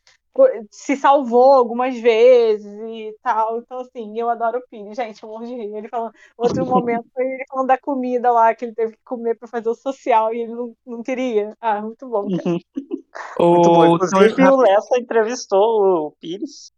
[0.72, 5.46] se salvou algumas vezes e tal, então, assim, eu adoro o Pini, gente, eu morro
[5.46, 8.94] de rir, ele falando, outro momento foi ele falando da comida lá, que ele teve
[8.94, 12.58] que comer para fazer o social e ele não, não queria, ah, muito bom, cara.
[13.40, 13.54] Uhum.
[13.54, 16.72] muito bom, inclusive o Lessa entrevistou o Pires,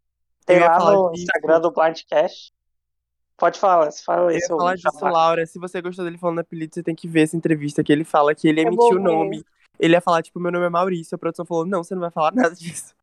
[0.45, 2.51] tem lá no Instagram do Blindcast,
[3.37, 4.51] Pode falar, você fala isso.
[4.51, 5.45] Eu ia falar disso, Laura.
[5.45, 8.33] Se você gostou dele falando apelido, você tem que ver essa entrevista que ele fala
[8.33, 9.45] que ele emitiu o nome.
[9.79, 11.13] Ele ia falar, tipo, meu nome é Maurício.
[11.13, 12.95] A produção falou, não, você não vai falar nada disso.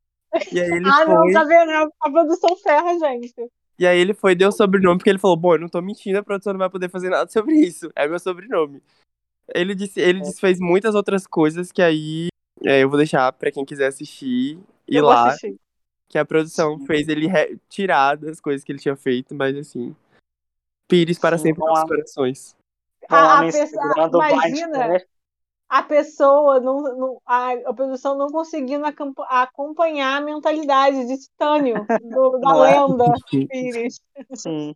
[0.51, 1.15] E aí ele ah, foi...
[1.15, 1.93] não, tá vendo?
[2.01, 3.49] A produção ferra, gente.
[3.79, 6.19] E aí ele foi, deu o sobrenome, porque ele falou, bom, eu não tô mentindo,
[6.19, 7.89] a produção não vai poder fazer nada sobre isso.
[7.95, 8.83] É meu sobrenome.
[9.55, 10.33] Ele disse, ele é.
[10.33, 12.29] fez muitas outras coisas que aí
[12.65, 14.59] é, eu vou deixar pra quem quiser assistir
[14.89, 15.35] ir eu lá.
[16.09, 16.87] Que a produção Sim.
[16.87, 17.29] fez ele
[17.69, 19.95] tirar das coisas que ele tinha feito, mas assim,
[20.87, 22.57] Pires para Sim, sempre nos corações.
[23.09, 25.05] A, a pessoa, imagina
[25.69, 28.85] a pessoa, não, não, a, a produção não conseguindo
[29.29, 32.81] acompanhar a mentalidade de Titânio, do, da não é?
[32.81, 33.47] lenda é?
[33.47, 34.01] Pires.
[34.35, 34.73] Sim.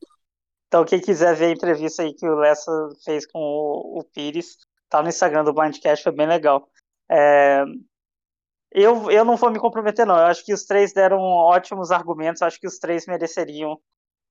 [0.66, 2.70] Então, quem quiser ver a entrevista aí que o Lessa
[3.04, 4.58] fez com o, o Pires,
[4.88, 6.68] tá no Instagram do Blindcast, foi bem legal.
[7.10, 7.64] É,
[8.72, 10.16] eu, eu não vou me comprometer, não.
[10.16, 13.78] Eu acho que os três deram ótimos argumentos, acho que os três mereceriam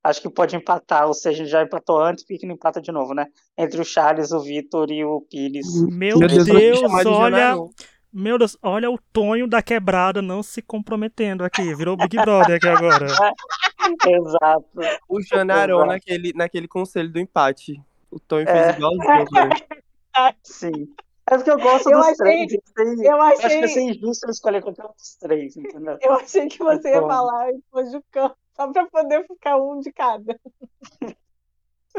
[0.04, 3.28] acho que pode empatar, ou seja, já empatou antes, porque não empata de novo, né?
[3.58, 5.68] Entre o Charles, o Vitor e o Pires.
[5.92, 7.56] Meu, Deus, Deus olha.
[8.12, 11.76] Meu Deus, olha o Tonho da quebrada não se comprometendo aqui.
[11.76, 13.06] Virou Big Brother aqui agora.
[14.08, 14.68] Exato.
[15.08, 17.80] O Janarão naquele, naquele conselho do empate.
[18.10, 18.72] O Tonho fez é.
[18.72, 19.50] igualzinho.
[20.42, 20.88] Sim.
[21.30, 23.00] É porque eu gosto eu dos achei, três.
[23.00, 23.46] Eu, achei...
[23.46, 25.98] acho que ia ser injusto eu escolher qualquer um dos três, entendeu?
[26.02, 28.36] Eu achei que você ia falar depois campo.
[28.56, 30.40] Só pra poder ficar um de cada.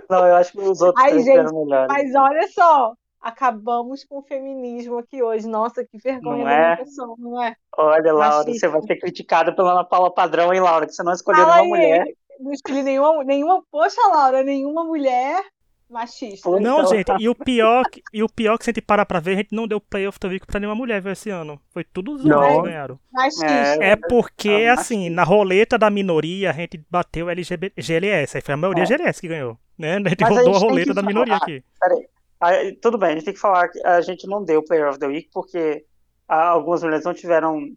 [0.09, 1.89] Não, eu acho que os outros Ai, gente, eram melhores.
[1.89, 5.47] Mas olha só, acabamos com o feminismo aqui hoje.
[5.47, 6.77] Nossa, que vergonha não é?
[6.77, 7.55] pessoa, não é?
[7.77, 8.59] Olha, Laura, Machista.
[8.61, 10.87] você vai ser criticada pela Ana Paula Padrão, hein, Laura?
[10.87, 11.83] Que você não escolheu Fala nenhuma aí.
[11.83, 12.15] mulher.
[12.41, 13.63] Não escolhi nenhuma, nenhuma.
[13.71, 15.45] Poxa, Laura, nenhuma mulher
[15.91, 16.51] machista.
[16.51, 16.87] Não, então.
[16.87, 19.37] gente, e o pior, e o pior que se a gente parar pra ver, a
[19.37, 21.61] gente não deu playoff do Vico pra nenhuma mulher viu, esse ano.
[21.71, 22.99] Foi tudo os homens que ganharam.
[23.13, 23.47] Machista.
[23.47, 28.37] É, é porque, é assim, na roleta da minoria, a gente bateu LGBT, GLS.
[28.37, 28.87] Aí foi a maioria é.
[28.87, 29.59] GLS que ganhou.
[29.79, 29.97] Né?
[29.97, 31.63] A gente Mas rodou a, a roleta da minoria aqui.
[31.81, 32.77] Peraí.
[32.81, 35.07] Tudo bem, a gente tem que falar que a gente não deu Player of the
[35.07, 35.85] Week porque
[36.29, 37.69] algumas mulheres não tiveram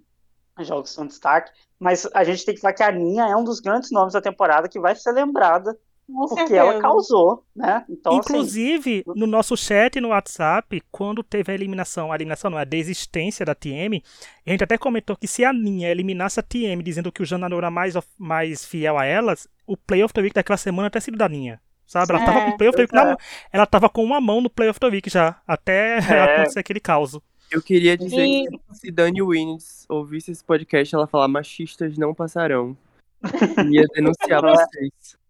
[0.60, 1.52] jogos com destaque.
[1.80, 4.22] Mas a gente tem que falar que a Ninha é um dos grandes nomes da
[4.22, 5.76] temporada que vai ser lembrada
[6.08, 6.60] com porque certeza.
[6.60, 7.86] ela causou, né?
[7.90, 9.20] Então, assim, Inclusive, assim...
[9.20, 13.56] no nosso chat no WhatsApp, quando teve a eliminação, a eliminação não, a desistência da
[13.56, 14.04] TM,
[14.46, 17.58] a gente até comentou que se a Ninha eliminasse a TM dizendo que o Janano
[17.58, 21.18] era mais, mais fiel a elas, o Play of the Week daquela semana até sido
[21.18, 21.62] da Ninha.
[21.86, 22.14] Sabe?
[22.14, 23.18] Ela é, tava com o Play of the Week na,
[23.52, 26.00] Ela tava com uma mão no Play of the Week já, até é.
[26.24, 27.20] acontecer aquele caos.
[27.52, 28.48] Eu queria dizer e...
[28.48, 32.78] que se Dani Wins ouvisse esse podcast, ela falar machistas não passarão.
[33.70, 35.21] Ia denunciar vocês.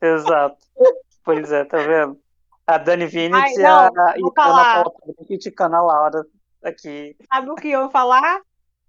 [0.00, 0.56] Exato.
[1.24, 2.18] Pois é, tá vendo?
[2.66, 4.84] A Dani Vinitz e a, e Ana Paula
[5.26, 6.26] criticando a Laura
[6.62, 7.16] aqui.
[7.32, 8.40] Sabe o que eu ia falar?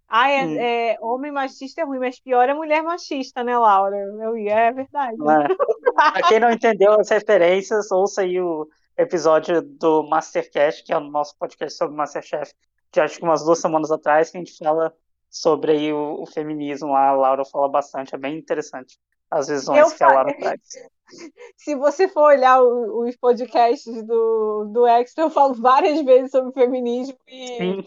[0.07, 0.57] Ah, é, hum.
[0.57, 3.97] é, homem machista é ruim, mas pior é mulher machista, né, Laura?
[3.97, 5.17] Eu ia, é verdade.
[5.19, 5.93] É.
[5.93, 8.67] Pra quem não entendeu as referências, ouça aí o
[8.97, 12.53] episódio do Mastercast, que é o nosso podcast sobre Masterchef,
[12.91, 14.93] de acho que umas duas semanas atrás, que a gente fala
[15.29, 17.09] sobre aí o, o feminismo lá.
[17.09, 18.97] A Laura fala bastante, é bem interessante
[19.29, 20.59] as visões eu que a Laura traz.
[21.55, 27.17] Se você for olhar os podcasts do, do Extra, eu falo várias vezes sobre feminismo
[27.25, 27.83] e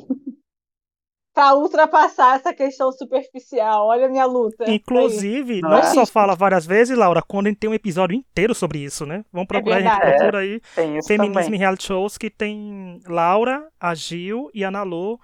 [1.35, 3.87] para ultrapassar essa questão superficial.
[3.87, 4.71] Olha a minha luta.
[4.71, 5.61] Inclusive, aí.
[5.61, 5.83] não, não é?
[5.85, 9.25] só fala várias vezes, Laura, quando a gente tem um episódio inteiro sobre isso, né?
[9.33, 13.01] Vamos é procurar, é a gente procura aí é, Feminismo em Reality Shows, que tem
[13.07, 15.21] Laura, a Gil e a Nalu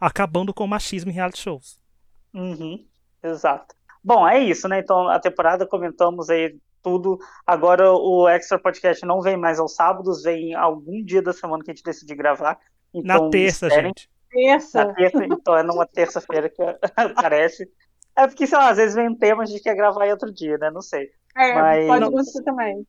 [0.00, 1.80] acabando com o machismo em reality shows.
[2.34, 2.84] Uhum,
[3.22, 3.75] exato.
[4.06, 4.78] Bom, é isso, né?
[4.78, 7.18] Então, a temporada comentamos aí tudo.
[7.44, 11.72] Agora o Extra Podcast não vem mais aos sábados, vem algum dia da semana que
[11.72, 12.56] a gente decidir gravar.
[12.94, 13.86] Então, Na terça, esperem.
[13.88, 14.08] gente.
[14.30, 14.84] Terça.
[14.84, 16.62] Na terça, então é numa terça-feira que
[16.96, 17.68] aparece.
[18.14, 20.32] É porque, sei lá, às vezes vem um tema, a gente quer gravar em outro
[20.32, 20.70] dia, né?
[20.70, 21.10] Não sei.
[21.36, 21.86] É, Mas...
[21.88, 22.86] pode acontecer também.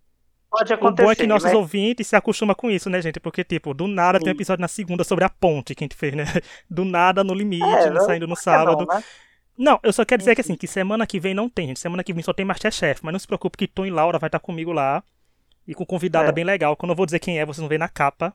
[0.52, 1.02] Pode acontecer.
[1.02, 1.56] O bom é que nossos mas...
[1.56, 3.20] ouvintes se acostumam com isso, né, gente?
[3.20, 4.26] Porque, tipo, do nada Sim.
[4.26, 6.26] tem um episódio na segunda sobre a ponte que a gente fez, né?
[6.70, 8.86] Do nada no limite, é, não, saindo no sábado.
[8.88, 9.04] Não, né?
[9.58, 11.80] Não, eu só quero dizer que assim, que semana que vem não tem, gente.
[11.80, 14.28] Semana que vem só tem Masterchef, mas não se preocupe que Tom e Laura vai
[14.28, 15.04] estar comigo lá.
[15.68, 16.32] E com convidada é.
[16.32, 16.76] bem legal.
[16.78, 18.34] Quando eu vou dizer quem é, vocês vão ver na capa.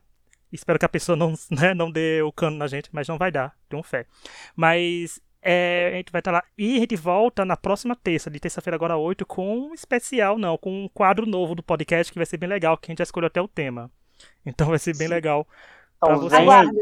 [0.53, 3.31] Espero que a pessoa não, né, não dê o cano na gente, mas não vai
[3.31, 4.07] dar, tenho fé.
[4.55, 6.45] Mas é, a gente vai estar lá.
[6.59, 10.59] E a gente volta na próxima terça, de terça-feira agora 8, com um especial, não,
[10.59, 13.05] com um quadro novo do podcast que vai ser bem legal, que a gente já
[13.05, 13.91] escolheu até o tema.
[14.45, 15.15] Então vai ser bem Sim.
[15.15, 15.47] legal.
[15.97, 16.41] Então, vocês.
[16.41, 16.79] Aguarde.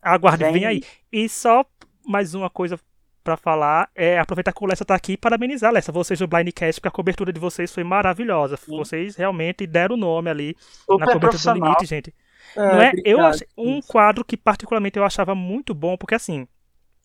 [0.00, 0.52] Aguarde, vem.
[0.52, 0.82] vem aí.
[1.10, 1.64] E só
[2.06, 2.78] mais uma coisa
[3.24, 6.80] para falar é aproveitar que o Lessa tá aqui e parabenizar, Lessa, vocês do Blindcast,
[6.80, 8.56] porque a cobertura de vocês foi maravilhosa.
[8.58, 8.76] Sim.
[8.76, 12.14] Vocês realmente deram o nome ali Super na cobertura do limite, gente.
[12.54, 12.92] É, não é?
[13.04, 16.46] eu achei um quadro que particularmente eu achava muito bom, porque assim,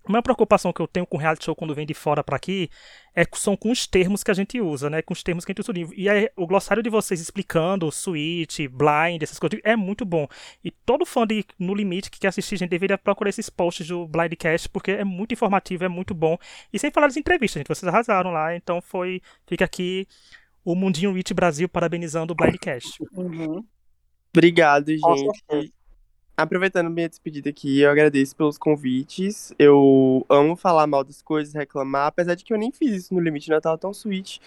[0.08, 2.70] uma preocupação que eu tenho com reality show quando vem de fora para aqui
[3.16, 5.02] é, são com os termos que a gente usa, né?
[5.02, 5.94] Com os termos que a gente usa.
[5.96, 10.28] E aí, o glossário de vocês explicando switch, blind, essas coisas, é muito bom.
[10.64, 13.88] E todo fã de No Limite que quer assistir, a gente deveria procurar esses posts
[13.88, 16.38] do Blindcast, porque é muito informativo, é muito bom.
[16.72, 18.56] E sem falar das entrevistas, gente, vocês arrasaram lá.
[18.56, 19.22] Então foi.
[19.46, 20.08] Fica aqui
[20.64, 23.04] o Mundinho Rich Brasil parabenizando o Blindcast.
[23.14, 23.66] Uhum.
[24.34, 25.74] Obrigado, gente.
[26.40, 29.54] Aproveitando minha despedida aqui, eu agradeço pelos convites.
[29.60, 33.20] Eu amo falar mal das coisas, reclamar, apesar de que eu nem fiz isso no
[33.20, 34.40] Limite Natal tão sweet.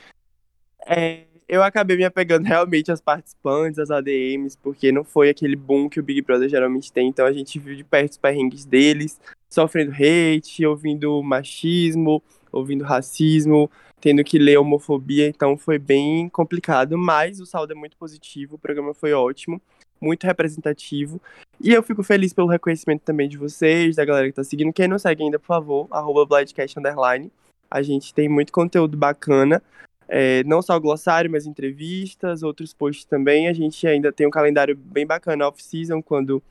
[0.87, 5.87] É, eu acabei me apegando realmente aos participantes, às ADMs, porque não foi aquele boom
[5.87, 7.09] que o Big Brother geralmente tem.
[7.09, 9.21] Então a gente viu de perto os perrengues deles,
[9.51, 13.71] sofrendo hate, ouvindo machismo, ouvindo racismo,
[14.01, 15.29] tendo que ler homofobia.
[15.29, 19.61] Então foi bem complicado, mas o saldo é muito positivo, o programa foi ótimo
[20.03, 21.21] muito representativo.
[21.61, 24.73] E eu fico feliz pelo reconhecimento também de vocês, da galera que tá seguindo.
[24.73, 26.41] Quem não segue ainda, por favor, arroba
[26.77, 27.31] Underline.
[27.71, 29.63] A gente tem muito conteúdo bacana.
[30.09, 33.49] É, não só o glossário, mas entrevistas, outros posts também.
[33.49, 36.43] A gente ainda tem um calendário bem bacana off-season, quando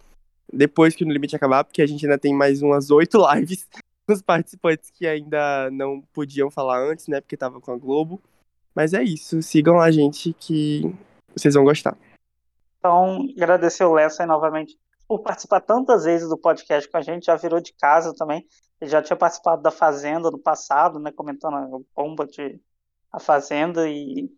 [0.52, 3.68] depois que o No Limite acabar, porque a gente ainda tem mais umas oito lives
[4.08, 7.22] com os participantes que ainda não podiam falar antes, né?
[7.22, 8.22] Porque tava com a Globo.
[8.74, 10.82] Mas é isso, sigam a gente que
[11.36, 11.97] vocês vão gostar.
[12.82, 14.75] Então, agradecer o Lessa novamente
[15.07, 18.43] por participar tantas vezes do podcast com a gente, já virou de casa também.
[18.79, 22.59] Ele já tinha participado da Fazenda no passado, né, comentando a bomba de
[23.11, 24.32] a Fazenda e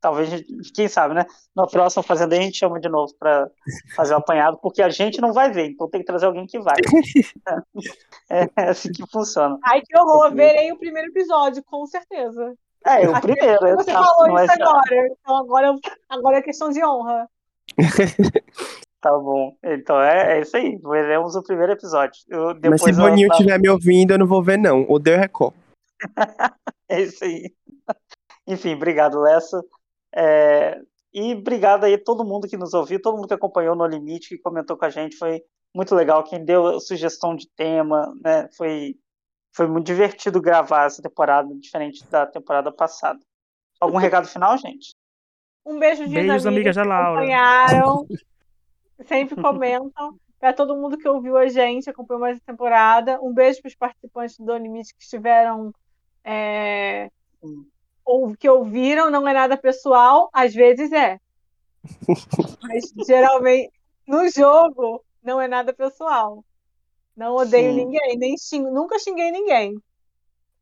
[0.00, 0.44] talvez,
[0.76, 1.26] quem sabe, né,
[1.56, 3.50] na próxima Fazenda a gente chama de novo para
[3.96, 6.60] fazer o apanhado, porque a gente não vai ver, então tem que trazer alguém que
[6.60, 6.76] vai.
[8.30, 9.58] é, é assim que funciona.
[9.64, 12.54] Ai, que horror, verei o primeiro episódio, com certeza.
[12.84, 13.76] É, o primeiro.
[13.76, 15.74] Você falou isso agora, então agora,
[16.08, 17.28] agora é questão de honra.
[19.00, 19.56] Tá bom.
[19.62, 20.76] Então é, é isso aí.
[20.76, 22.20] Veremos o primeiro episódio.
[22.28, 24.84] Eu, Mas se o Boninho estiver me ouvindo, eu não vou ver, não.
[24.88, 25.54] Odeio Record.
[26.88, 27.54] é isso aí.
[28.46, 29.62] Enfim, obrigado, Lessa.
[30.14, 30.80] É...
[31.12, 34.30] E obrigado aí a todo mundo que nos ouviu, todo mundo que acompanhou no Limite,
[34.30, 35.16] que comentou com a gente.
[35.16, 35.42] Foi
[35.74, 36.24] muito legal.
[36.24, 38.48] Quem deu sugestão de tema, né?
[38.56, 38.96] Foi
[39.54, 43.20] Foi muito divertido gravar essa temporada, diferente da temporada passada.
[43.80, 44.97] Algum recado final, gente?
[45.64, 47.20] Um beijo de Beijos, amigas da Laura.
[47.20, 48.06] acompanharam.
[49.06, 50.18] Sempre comentam.
[50.40, 53.20] Para todo mundo que ouviu a gente, acompanhou mais a temporada.
[53.20, 55.72] Um beijo para os participantes do Limite que estiveram.
[56.24, 57.10] É,
[58.08, 61.20] ou que ouviram, não é nada pessoal, às vezes é.
[62.62, 63.70] Mas geralmente,
[64.06, 66.42] no jogo, não é nada pessoal.
[67.14, 67.84] Não odeio Sim.
[67.84, 69.74] ninguém, nem xingo, nunca xinguei ninguém.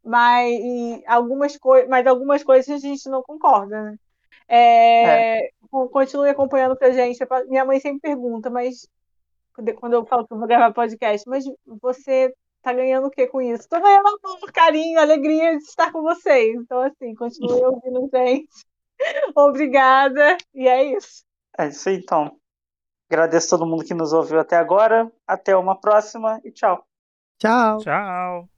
[0.03, 1.57] Mas algumas,
[1.89, 3.99] mas algumas coisas a gente não concorda, né?
[4.49, 5.51] É, é.
[5.93, 7.19] Continue acompanhando com a gente.
[7.49, 8.89] Minha mãe sempre pergunta, mas
[9.77, 11.45] quando eu falo que eu vou gravar podcast, mas
[11.81, 12.33] você
[12.63, 13.69] tá ganhando o que com isso?
[13.69, 16.57] Tô ganhando amor, carinho, alegria de estar com vocês.
[16.57, 18.49] Então, assim, continue ouvindo, gente.
[19.37, 20.37] Obrigada.
[20.55, 21.25] E é isso.
[21.59, 22.37] É isso aí, então.
[23.09, 25.11] Agradeço a todo mundo que nos ouviu até agora.
[25.27, 26.85] Até uma próxima e tchau.
[27.39, 27.79] Tchau.
[27.79, 28.56] Tchau.